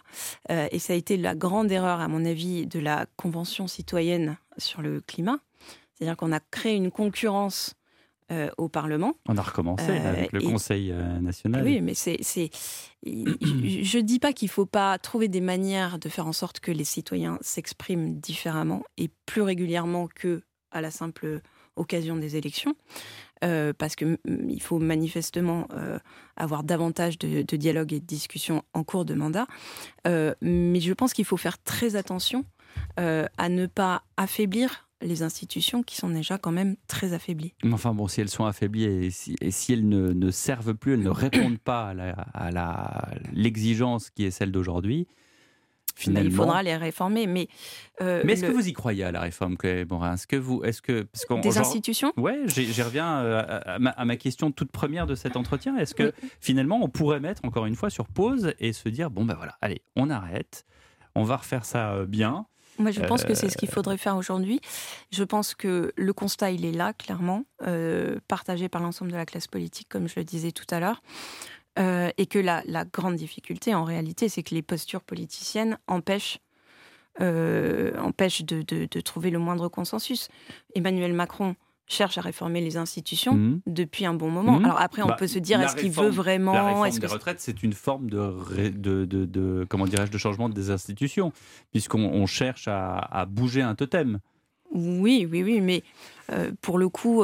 [0.52, 4.38] Euh, et ça a été la grande erreur, à mon avis, de la convention citoyenne
[4.58, 5.40] sur le climat,
[5.94, 7.76] c'est-à-dire qu'on a créé une concurrence
[8.32, 9.14] euh, au Parlement.
[9.28, 11.64] On a recommencé Euh, avec le et- Conseil national.
[11.64, 12.50] Oui, mais c'est, c'est,
[13.06, 16.86] je dis pas qu'il faut pas trouver des manières de faire en sorte que les
[16.86, 20.42] citoyens s'expriment différemment et plus régulièrement que
[20.72, 21.42] à la simple
[21.76, 22.76] occasion des élections,
[23.44, 26.00] euh, parce que il faut manifestement euh,
[26.38, 29.48] avoir davantage de, de dialogue et de discussion en cours de mandat.
[30.08, 32.46] Euh, mais je pense qu'il faut faire très attention
[32.98, 37.54] à ne pas affaiblir les institutions qui sont déjà quand même très affaiblies.
[37.72, 39.36] Enfin bon, si elles sont affaiblies et si,
[39.74, 41.94] elles ne, ne servent plus, elles ne répondent pas
[42.34, 45.08] à l'exigence qui est celle d'aujourd'hui,
[45.96, 46.30] finalement.
[46.30, 47.48] Il faudra les réformer, mais...
[48.02, 50.14] euh, Mais est-ce le- que vous y croyez à la réforme, Chloé Morin?
[50.14, 52.12] Est-ce que vous, est-ce que parce qu'on- Des genre- institutions?
[52.18, 55.78] Ouais, j'y reviens euh, à, à ma, à ma question toute première de cet entretien.
[55.78, 59.26] Est-ce que finalement on pourrait mettre encore une fois sur pause et se dire bon
[59.26, 60.66] ben voilà, allez, on arrête,
[61.16, 62.46] on va refaire ça euh, bien.
[62.80, 64.60] Moi, je pense que c'est ce qu'il faudrait faire aujourd'hui.
[65.12, 69.28] Je pense que le constat, il est là, clairement, euh, partagé par l'ensemble de la
[69.28, 71.04] classe politique, comme je le disais tout à l'heure.
[71.80, 76.38] Euh, et que la, la grande difficulté, en réalité, c'est que les postures politiciennes empêchent,
[77.20, 80.28] euh, empêchent de, de- de trouver le moindre consensus.
[80.76, 81.56] Emmanuel Macron
[81.88, 83.62] cherche à réformer les institutions Mhm.
[83.66, 84.60] depuis un bon moment.
[84.60, 84.66] Mhm.
[84.66, 87.12] Alors après, on Bah, peut se dire, est-ce qu'il veut vraiment La réforme des que-
[87.12, 91.34] retraites, c'est une forme de, ré- de, de- comment dirais-je de changement des institutions,
[91.72, 94.20] puisqu'on on cherche à, à bouger un totem.
[94.72, 95.84] Oui, oui, oui, mais
[96.32, 97.24] euh, pour le coup,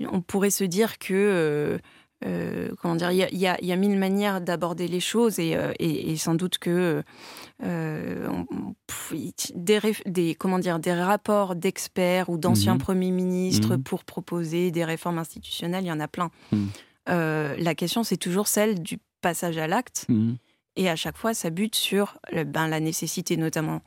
[0.00, 1.78] on pourrait se dire que,
[2.24, 4.88] euh, comment dire, il y a, il y a- il y a mille manières d'aborder
[4.88, 7.02] les choses et, euh, et- et sans doute que
[7.64, 9.12] euh, on- pff,
[9.54, 12.80] des, comment dire, des rapports d'experts ou d'anciens Mhm.
[12.80, 13.82] premiers ministres Mhm.
[13.82, 16.30] pour proposer des réformes institutionnelles, il y en a plein.
[16.52, 16.68] Mhm.
[17.06, 20.06] La question, c'est toujours celle du passage à l'acte.
[20.76, 23.80] Et à chaque fois, ça bute sur ben, la nécessité, notamment,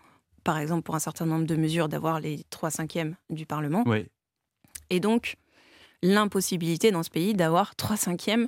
[0.43, 3.83] par exemple, pour un certain nombre de mesures, d'avoir les 3 cinquièmes du Parlement.
[3.85, 4.07] Oui.
[4.89, 5.37] Et donc,
[6.03, 8.47] l'impossibilité dans ce pays d'avoir 3 cinquièmes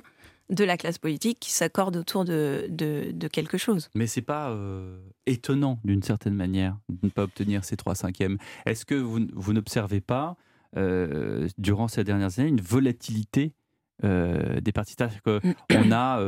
[0.50, 3.88] de la classe politique qui s'accorde autour de, de, de quelque chose.
[3.94, 8.36] Mais c'est pas euh, étonnant d'une certaine manière de ne pas obtenir ces 3 cinquièmes.
[8.66, 10.36] Est-ce que vous, vous n'observez pas
[10.76, 13.54] euh, durant ces dernières années une volatilité
[14.04, 14.94] euh, des partis?
[14.98, 15.40] C'est-à-dire qu'on
[15.92, 16.20] a,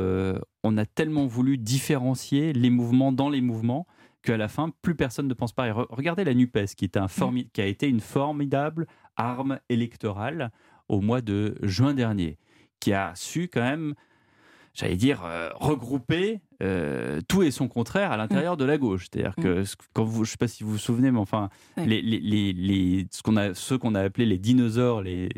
[0.63, 3.87] on a tellement voulu différencier les mouvements dans les mouvements
[4.23, 5.73] qu'à la fin, plus personne ne pense pareil.
[5.73, 7.07] Re- Regardez la NUPES, qui, est un
[7.53, 10.51] qui a été une formidable arme électorale
[10.89, 12.39] au mois de juin dernier,
[12.81, 13.95] qui a su quand même
[14.79, 19.07] j'allais dire, euh, regrouper euh, tout et son contraire à l'intérieur de la gauche.
[19.11, 21.49] C'est-à-dire que, ce- quand vous, je ne sais pas si vous vous souvenez, mais enfin,
[21.79, 25.31] les, les, les, les- ce qu'on a, ceux qu'on a appelés les dinosaures, les,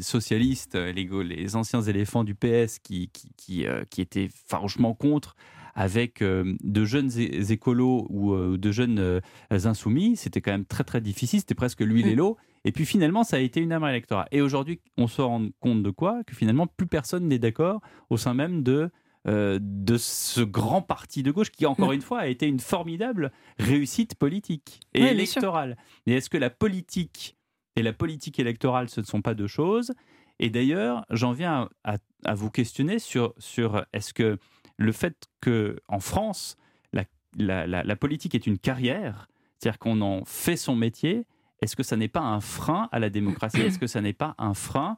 [0.00, 4.92] socialistes, les, go- les anciens éléphants du PS qui, qui, qui, euh, qui étaient farouchement
[4.94, 5.36] contre,
[5.76, 9.20] avec euh, de jeunes écolos ou euh, de jeunes euh,
[9.50, 12.36] insoumis, c'était quand même très très difficile, c'était presque l'huile et l'eau.
[12.64, 14.28] Et puis finalement, ça a été une arme électorale.
[14.32, 16.22] Et aujourd'hui, on se rend compte de quoi?
[16.24, 17.80] Que finalement, plus personne n'est d'accord
[18.10, 18.90] au sein même de,
[19.26, 23.32] euh, de ce grand parti de gauche qui, encore une fois, a été une formidable
[23.58, 25.76] réussite politique et Oui, électorale.
[26.06, 27.36] Et est-ce que la politique
[27.76, 29.92] et la politique électorale, ce ne sont pas deux choses?
[30.38, 34.38] Et d'ailleurs, j'en viens à, à vous questionner sur, sur est-ce que
[34.76, 36.56] le fait que en France,
[36.92, 37.04] la,
[37.38, 41.26] la- la- la politique est une carrière, c'est-à-dire qu'on en fait son métier,
[41.62, 43.60] est-ce que ça n'est pas un frein à la démocratie?
[43.60, 44.96] Est-ce que ça n'est pas un frein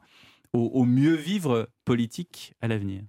[0.53, 3.01] au, au mieux vivre politique à l'avenir?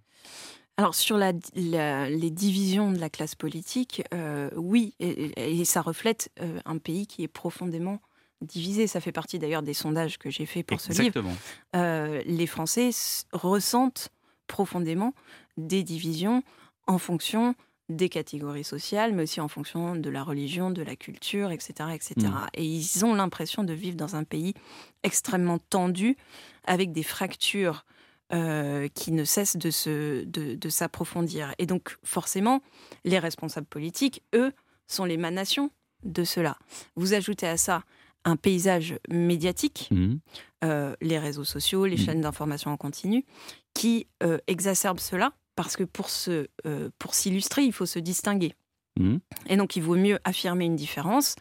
[0.76, 5.82] Alors sur la- la- les divisions de la classe politique, euh, oui, et, et ça
[5.82, 8.00] reflète euh, un pays qui est profondément
[8.40, 8.88] divisé.
[8.88, 11.02] Ça fait partie d'ailleurs des sondages que j'ai fait pour ce livre.
[11.02, 11.36] Exactement.
[11.76, 12.90] Euh, les Français
[13.32, 14.08] ressentent
[14.48, 15.14] profondément
[15.56, 16.42] des divisions
[16.88, 17.54] en fonction
[17.88, 21.90] des catégories sociales, mais aussi en fonction de la religion, de la culture, etc.
[21.94, 22.14] etc.
[22.18, 22.46] Mm.
[22.54, 24.54] Et ils ont l'impression de vivre dans un pays
[25.02, 26.16] extrêmement tendu,
[26.64, 27.84] avec des fractures
[28.32, 31.54] euh, qui ne cessent de, se, de, de s'approfondir.
[31.58, 32.62] Et donc, forcément,
[33.04, 34.52] les responsables politiques, eux,
[34.86, 35.70] sont l'émanation
[36.04, 36.56] de cela.
[36.96, 37.82] Vous ajoutez à ça
[38.24, 40.20] un paysage médiatique, Mhm.
[40.64, 42.02] euh, les réseaux sociaux, les Mhm.
[42.04, 43.26] chaînes d'information en continu,
[43.74, 48.54] qui euh, exacerbent cela, parce que pour, se, euh, pour s'illustrer, il faut se distinguer.
[48.98, 49.20] Mhm.
[49.48, 51.36] Et donc, il vaut mieux affirmer une différence,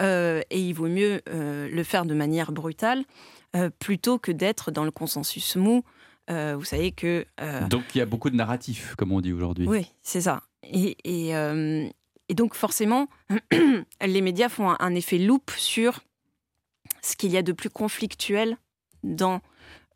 [0.00, 3.04] euh, et il vaut mieux euh, le faire de manière brutale,
[3.80, 5.82] plutôt que d'être dans le consensus mou.
[6.28, 7.26] Vous savez que...
[7.68, 9.66] Donc il y a beaucoup de narratifs, comme on dit aujourd'hui.
[9.66, 10.44] oui, c'est ça.
[10.62, 11.30] Et, et,
[12.28, 13.08] et donc forcément,
[14.00, 15.98] les médias font un, un effet loupe sur
[17.02, 18.56] ce qu'il y a de plus conflictuel
[19.02, 19.40] dans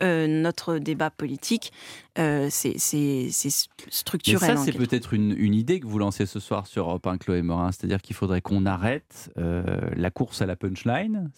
[0.03, 1.73] euh, notre débat politique.
[2.19, 3.29] Euh, c'est Mais
[3.91, 4.57] structurel.
[4.59, 7.43] ça, c'est peut-être une, une idée que vous lancez ce soir sur Europe 1, Chloé
[7.43, 7.71] Morin.
[7.73, 9.65] C'est-à-dire qu'il faudrait qu'on arrête euh,
[9.97, 11.31] la course à la punchline,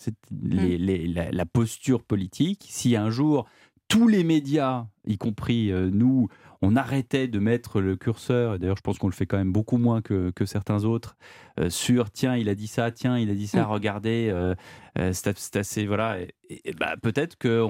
[0.43, 2.67] les- la, la posture politique.
[2.69, 3.47] Si un jour,
[3.89, 6.29] tous les médias, y compris nous,
[6.67, 9.53] on arrêtait de mettre le curseur, et d'ailleurs je pense qu'on le fait quand même
[9.53, 11.17] beaucoup moins que, que certains autres,
[11.61, 13.71] euh, sur tiens, il a dit ça, tiens, il a dit ça, Mm.
[13.71, 14.55] regardez, euh,
[14.99, 15.87] euh, c'est assez.
[15.87, 16.21] Voilà.
[16.21, 17.61] Et, et bah, peut-être qu'on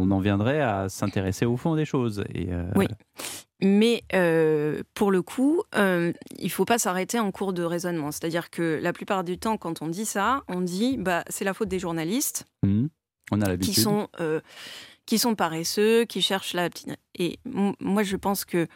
[0.00, 2.24] on en viendrait à s'intéresser au fond des choses.
[2.34, 2.86] Et, Oui.
[3.62, 8.10] Mais euh, pour le coup, euh, il faut pas s'arrêter en cours de raisonnement.
[8.12, 11.54] C'est-à-dire que la plupart du temps, quand on dit ça, on dit bah, c'est la
[11.54, 12.44] faute des journalistes.
[12.62, 12.86] Mmh.
[13.30, 13.82] On a qui l'habitude.
[13.82, 14.40] sont, euh,
[15.06, 16.96] qui sont paresseux, qui cherchent la petite.
[17.18, 17.38] Et
[17.80, 18.66] moi, je pense que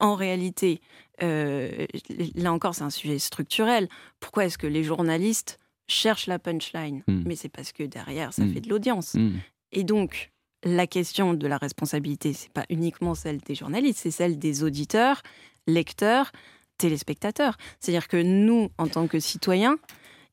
[0.00, 0.80] en réalité,
[1.22, 1.86] euh,
[2.34, 3.88] là encore, c'est un sujet structurel.
[4.20, 7.02] Pourquoi est-ce que les journalistes cherchent la punchline?
[7.06, 7.22] Mm.
[7.26, 8.52] Mais c'est parce que derrière, ça Mm.
[8.54, 9.14] fait de l'audience.
[9.14, 9.30] Mm.
[9.72, 10.32] Et donc,
[10.64, 15.22] la question de la responsabilité, c'est pas uniquement celle des journalistes, c'est celle des auditeurs,
[15.66, 16.32] lecteurs,
[16.78, 17.56] téléspectateurs.
[17.80, 19.76] C'est-à-dire que nous, en tant que citoyens,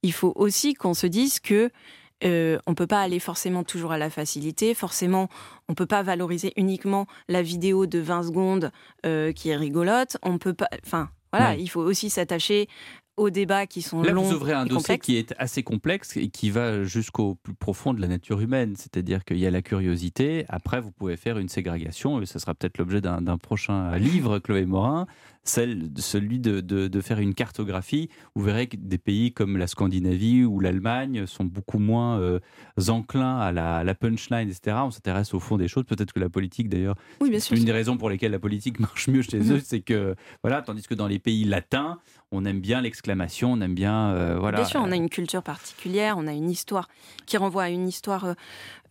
[0.04, 1.70] il faut aussi qu'on se dise que
[2.24, 4.74] euh, on peut pas aller forcément toujours à la facilité.
[4.74, 5.30] Forcément,
[5.68, 8.72] on peut pas valoriser uniquement la vidéo de 20 secondes
[9.06, 10.18] euh, qui est rigolote.
[10.24, 10.70] On peut pas.
[10.86, 11.62] Enfin, voilà, Ouais.
[11.62, 12.68] il faut aussi s'attacher
[13.18, 16.16] aux débats qui sont Là, longs vous ouvrez un et dossier qui est assez complexe
[16.18, 18.76] et qui va jusqu'au plus profond de la nature humaine.
[18.78, 20.46] C'est-à-dire qu'il y a la curiosité.
[20.50, 24.66] Après, vous pouvez faire une ségrégation, et ça sera peut-être l'objet d'un prochain livre, Chloé
[24.66, 25.08] Morin,
[25.44, 28.10] celle, celui de, de- de faire une cartographie.
[28.36, 32.40] Vous verrez que des pays comme la Scandinavie ou l'Allemagne sont beaucoup moins euh,
[32.90, 34.78] enclins à la, à la punchline, etc.
[34.84, 35.84] On s'intéresse au fond des choses.
[35.86, 39.08] Peut-être que la politique, d'ailleurs, Oui, c'est une des raisons pour lesquelles la politique marche
[39.08, 41.98] mieux chez eux, c'est que voilà, tandis que dans les pays latins,
[42.32, 44.60] on aime bien l'exclamation, on aime bien euh, voilà.
[44.60, 46.88] Bien sûr, on a une culture particulière, on a une histoire
[47.26, 48.34] qui renvoie à une histoire euh,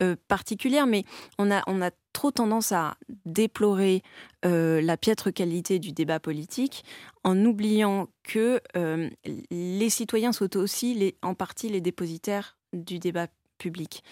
[0.03, 1.05] euh, particulière, mais
[1.39, 4.03] on a, on a trop tendance à déplorer
[4.45, 6.85] euh, la piètre qualité du débat politique
[7.25, 9.09] en oubliant que euh,
[9.51, 13.27] les citoyens sont aussi les, en partie les dépositaires du débat
[13.59, 14.03] public.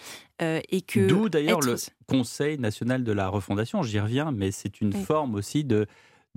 [0.41, 1.75] Euh, et que D'où d'ailleurs être- le
[2.07, 5.03] Conseil national de la refondation, j'y reviens, mais c'est une Oui.
[5.03, 5.87] forme aussi de,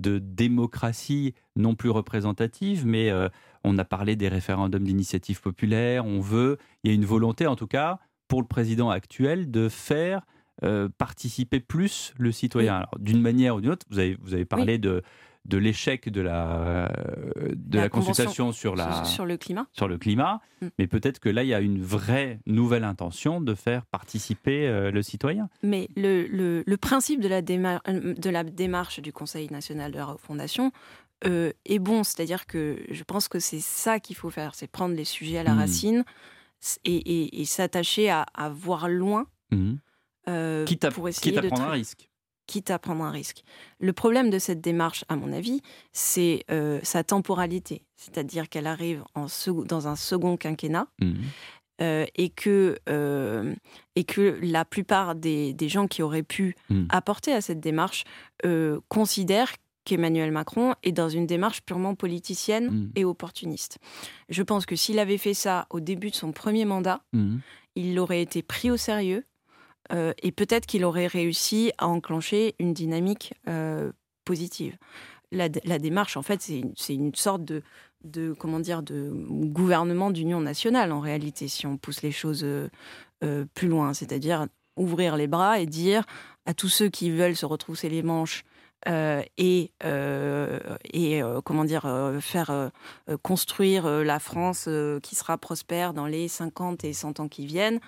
[0.03, 3.29] de démocratie non plus représentative, mais euh,
[3.63, 7.55] on a parlé des référendums d'initiative populaire, on veut, il y a une volonté en
[7.55, 10.21] tout cas pour le président actuel de faire
[10.63, 12.75] euh, participer plus le citoyen.
[12.75, 15.01] Alors, D'une manière ou d'une autre, vous avez, vous avez parlé de,
[15.45, 16.89] de l'échec de la,
[17.53, 19.67] de la, convention consultation sur, la, sur le climat.
[19.73, 20.67] sur le climat, Mm.
[20.79, 24.91] mais peut-être que là, il y a une vraie nouvelle intention de faire participer euh,
[24.91, 25.49] le citoyen.
[25.61, 27.39] Mais le, le- le principe de la,
[27.89, 30.71] euh, de la démarche du Conseil national de la refondation
[31.25, 32.03] euh, est bon.
[32.05, 35.43] C'est-à-dire que je pense que c'est ça qu'il faut faire, c'est prendre les sujets à
[35.43, 35.59] la Mhm.
[35.59, 36.03] racine
[36.85, 39.25] et, et- et s'attacher à, à voir loin.
[39.51, 39.77] Mhm.
[40.29, 42.09] euh, Quitte à- pour essayer quitte à de prendre un risque.
[42.45, 43.43] Quitte à prendre un risque.
[43.79, 45.61] Le problème de cette démarche, à mon avis,
[45.93, 47.83] c'est euh, sa temporalité.
[47.95, 49.27] C'est-à-dire qu'elle arrive en
[49.65, 51.15] dans un second quinquennat Mhm.
[51.81, 53.55] euh, et, que, euh,
[53.95, 56.85] et que la plupart des, des gens qui auraient pu Mm.
[56.89, 58.03] apporter à cette démarche
[58.89, 59.53] considèrent
[59.85, 62.91] qu'Emmanuel Macron est dans une démarche purement politicienne Mm.
[62.95, 63.79] et opportuniste.
[64.29, 67.01] Je pense que s'il avait fait ça au début de son premier mandat,
[67.75, 69.25] il aurait été pris au sérieux
[69.91, 73.91] euh, et peut-être qu'il aurait réussi à enclencher une dynamique euh,
[74.25, 74.77] positive.
[75.31, 80.99] La, démarche, en fait, c'est une, sorte de, comment dire, de gouvernement d'union nationale, en
[80.99, 82.69] réalité, si on pousse les choses euh,
[83.55, 83.95] plus loin.
[83.95, 86.05] C'est-à-dire ouvrir les bras et dire
[86.45, 88.43] à tous ceux qui veulent se retrousser les manches
[88.85, 89.71] et,
[90.93, 92.71] et comment dire, faire
[93.21, 94.69] construire la France
[95.01, 97.79] qui sera prospère dans les 50 et 100 ans qui viennent,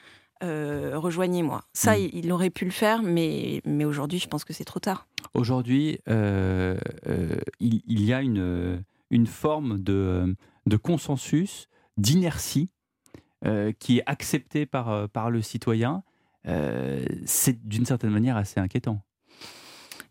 [0.43, 1.63] euh, rejoignez-moi.
[1.73, 2.09] Ça, Mm.
[2.13, 5.07] il, aurait pu le faire, mais, mais aujourd'hui, je pense que c'est trop tard.
[5.33, 6.77] Aujourd'hui, euh,
[7.07, 11.67] euh, il, il y a une, une forme de, de consensus,
[11.97, 12.69] d'inertie,
[13.79, 16.01] qui est acceptée par, par le citoyen.
[17.25, 19.03] C'est d'une certaine manière assez inquiétant.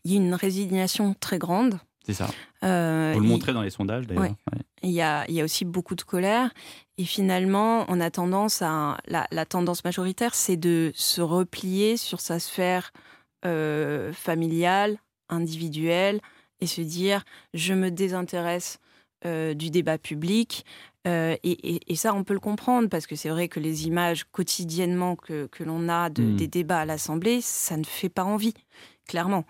[0.05, 1.81] Il y a une résignation très grande.
[2.07, 2.27] C'est ça.
[2.27, 4.22] Vous le il- montrez dans les sondages d'ailleurs.
[4.22, 4.35] Ouais.
[4.53, 4.61] Ouais.
[4.85, 6.51] Il y, a, il y a aussi beaucoup de colère.
[6.99, 8.99] Et finalement, on a tendance à.
[9.09, 12.93] La, la tendance majoritaire, c'est de se replier sur sa sphère
[13.47, 16.20] euh, familiale, individuelle,
[16.61, 18.78] et se dire je me désintéresse
[19.26, 20.64] euh, du débat public.
[21.07, 23.87] Euh, et, et- et ça, on peut le comprendre, parce que c'est vrai que les
[23.87, 26.37] images quotidiennement que, que l'on a de- Mm.
[26.37, 28.55] des débats à l'Assemblée, ça ne fait pas envie,
[29.07, 29.45] clairement.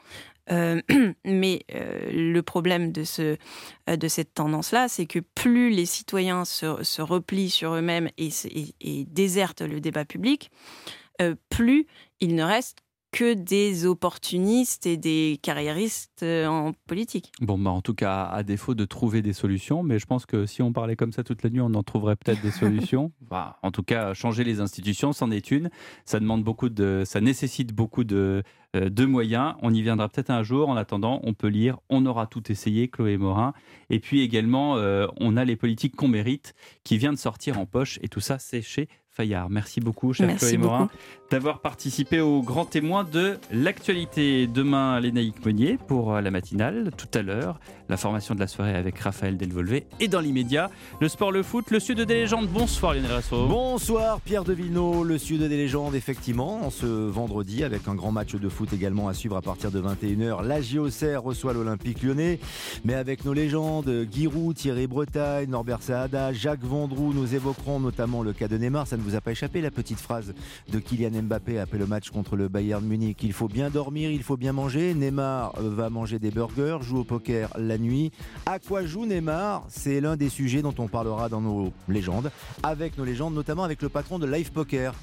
[0.50, 0.80] Euh,
[1.24, 3.36] mais euh, le problème de, ce,
[3.88, 8.48] euh, de cette tendance-là, c'est que plus les citoyens se, replient sur eux-mêmes et, se-
[8.48, 10.50] et- et désertent le débat public,
[11.48, 11.86] plus
[12.20, 12.78] il ne reste
[13.14, 17.30] que des opportunistes et des carriéristes euh, en politique.
[17.40, 20.46] Bon, bah, en tout cas, à défaut de trouver des solutions, mais je pense que
[20.46, 23.12] si on parlait comme ça toute la nuit, on en trouverait peut-être des solutions.
[23.62, 25.68] En tout cas, changer les institutions, c'en est une.
[26.04, 28.44] Ça demande beaucoup de, ça nécessite beaucoup de,
[28.74, 29.54] euh, de moyens.
[29.62, 30.68] On y viendra peut-être un jour.
[30.68, 33.52] En attendant, on peut lire On aura tout essayé, Chloé Morin.
[33.90, 36.54] Et puis également, euh, on a les politiques qu'on mérite,
[36.84, 37.98] qui vient de sortir en poche.
[38.02, 39.48] Et tout ça, c'est chez Fayard.
[39.48, 40.96] Merci beaucoup, cher Merci Chloé Morin, beaucoup.
[41.34, 44.46] D'avoir participé au grand témoin de l'actualité.
[44.46, 46.92] Demain, Lénaïque Monnier pour euh, la matinale.
[46.96, 47.58] Tout à l'heure,
[47.88, 49.88] la formation de la soirée avec Raphaël Delvolvé.
[49.98, 50.70] Et dans l'immédiat,
[51.00, 52.46] le sport, le foot, le sud des légendes.
[52.46, 53.48] Bonsoir Lionel Rasso.
[53.48, 58.36] Bonsoir Pierre de Villeneuve, le sud des légendes effectivement, ce vendredi avec un grand match
[58.36, 60.46] de foot également à suivre à partir de 21h.
[60.46, 62.38] La JOCR reçoit l'Olympique lyonnais,
[62.84, 68.32] mais avec nos légendes, Giroud, Thierry Bretagne, Norbert Saada, Jacques Vendroux, nous évoquerons notamment le
[68.32, 68.86] cas de Neymar.
[68.86, 70.32] Ça ne vous a pas échappé la petite phrase
[70.70, 73.18] de Kylian Mbappé après le match contre le Bayern Munich.
[73.22, 74.94] Il faut bien dormir, il faut bien manger.
[74.94, 78.12] Neymar va manger des burgers, joue au poker la nuit.
[78.46, 79.64] À quoi joue Neymar?
[79.68, 82.30] C'est l'un des sujets dont on parlera dans nos légendes,
[82.62, 84.94] avec nos légendes, notamment avec le patron de Live Poker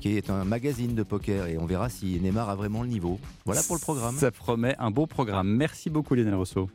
[0.00, 3.18] qui est un magazine de poker et on verra si Neymar a vraiment le niveau.
[3.44, 4.16] Voilà pour le programme.
[4.16, 5.48] Ça promet un beau programme.
[5.48, 6.70] Merci beaucoup Lionel Rousseau.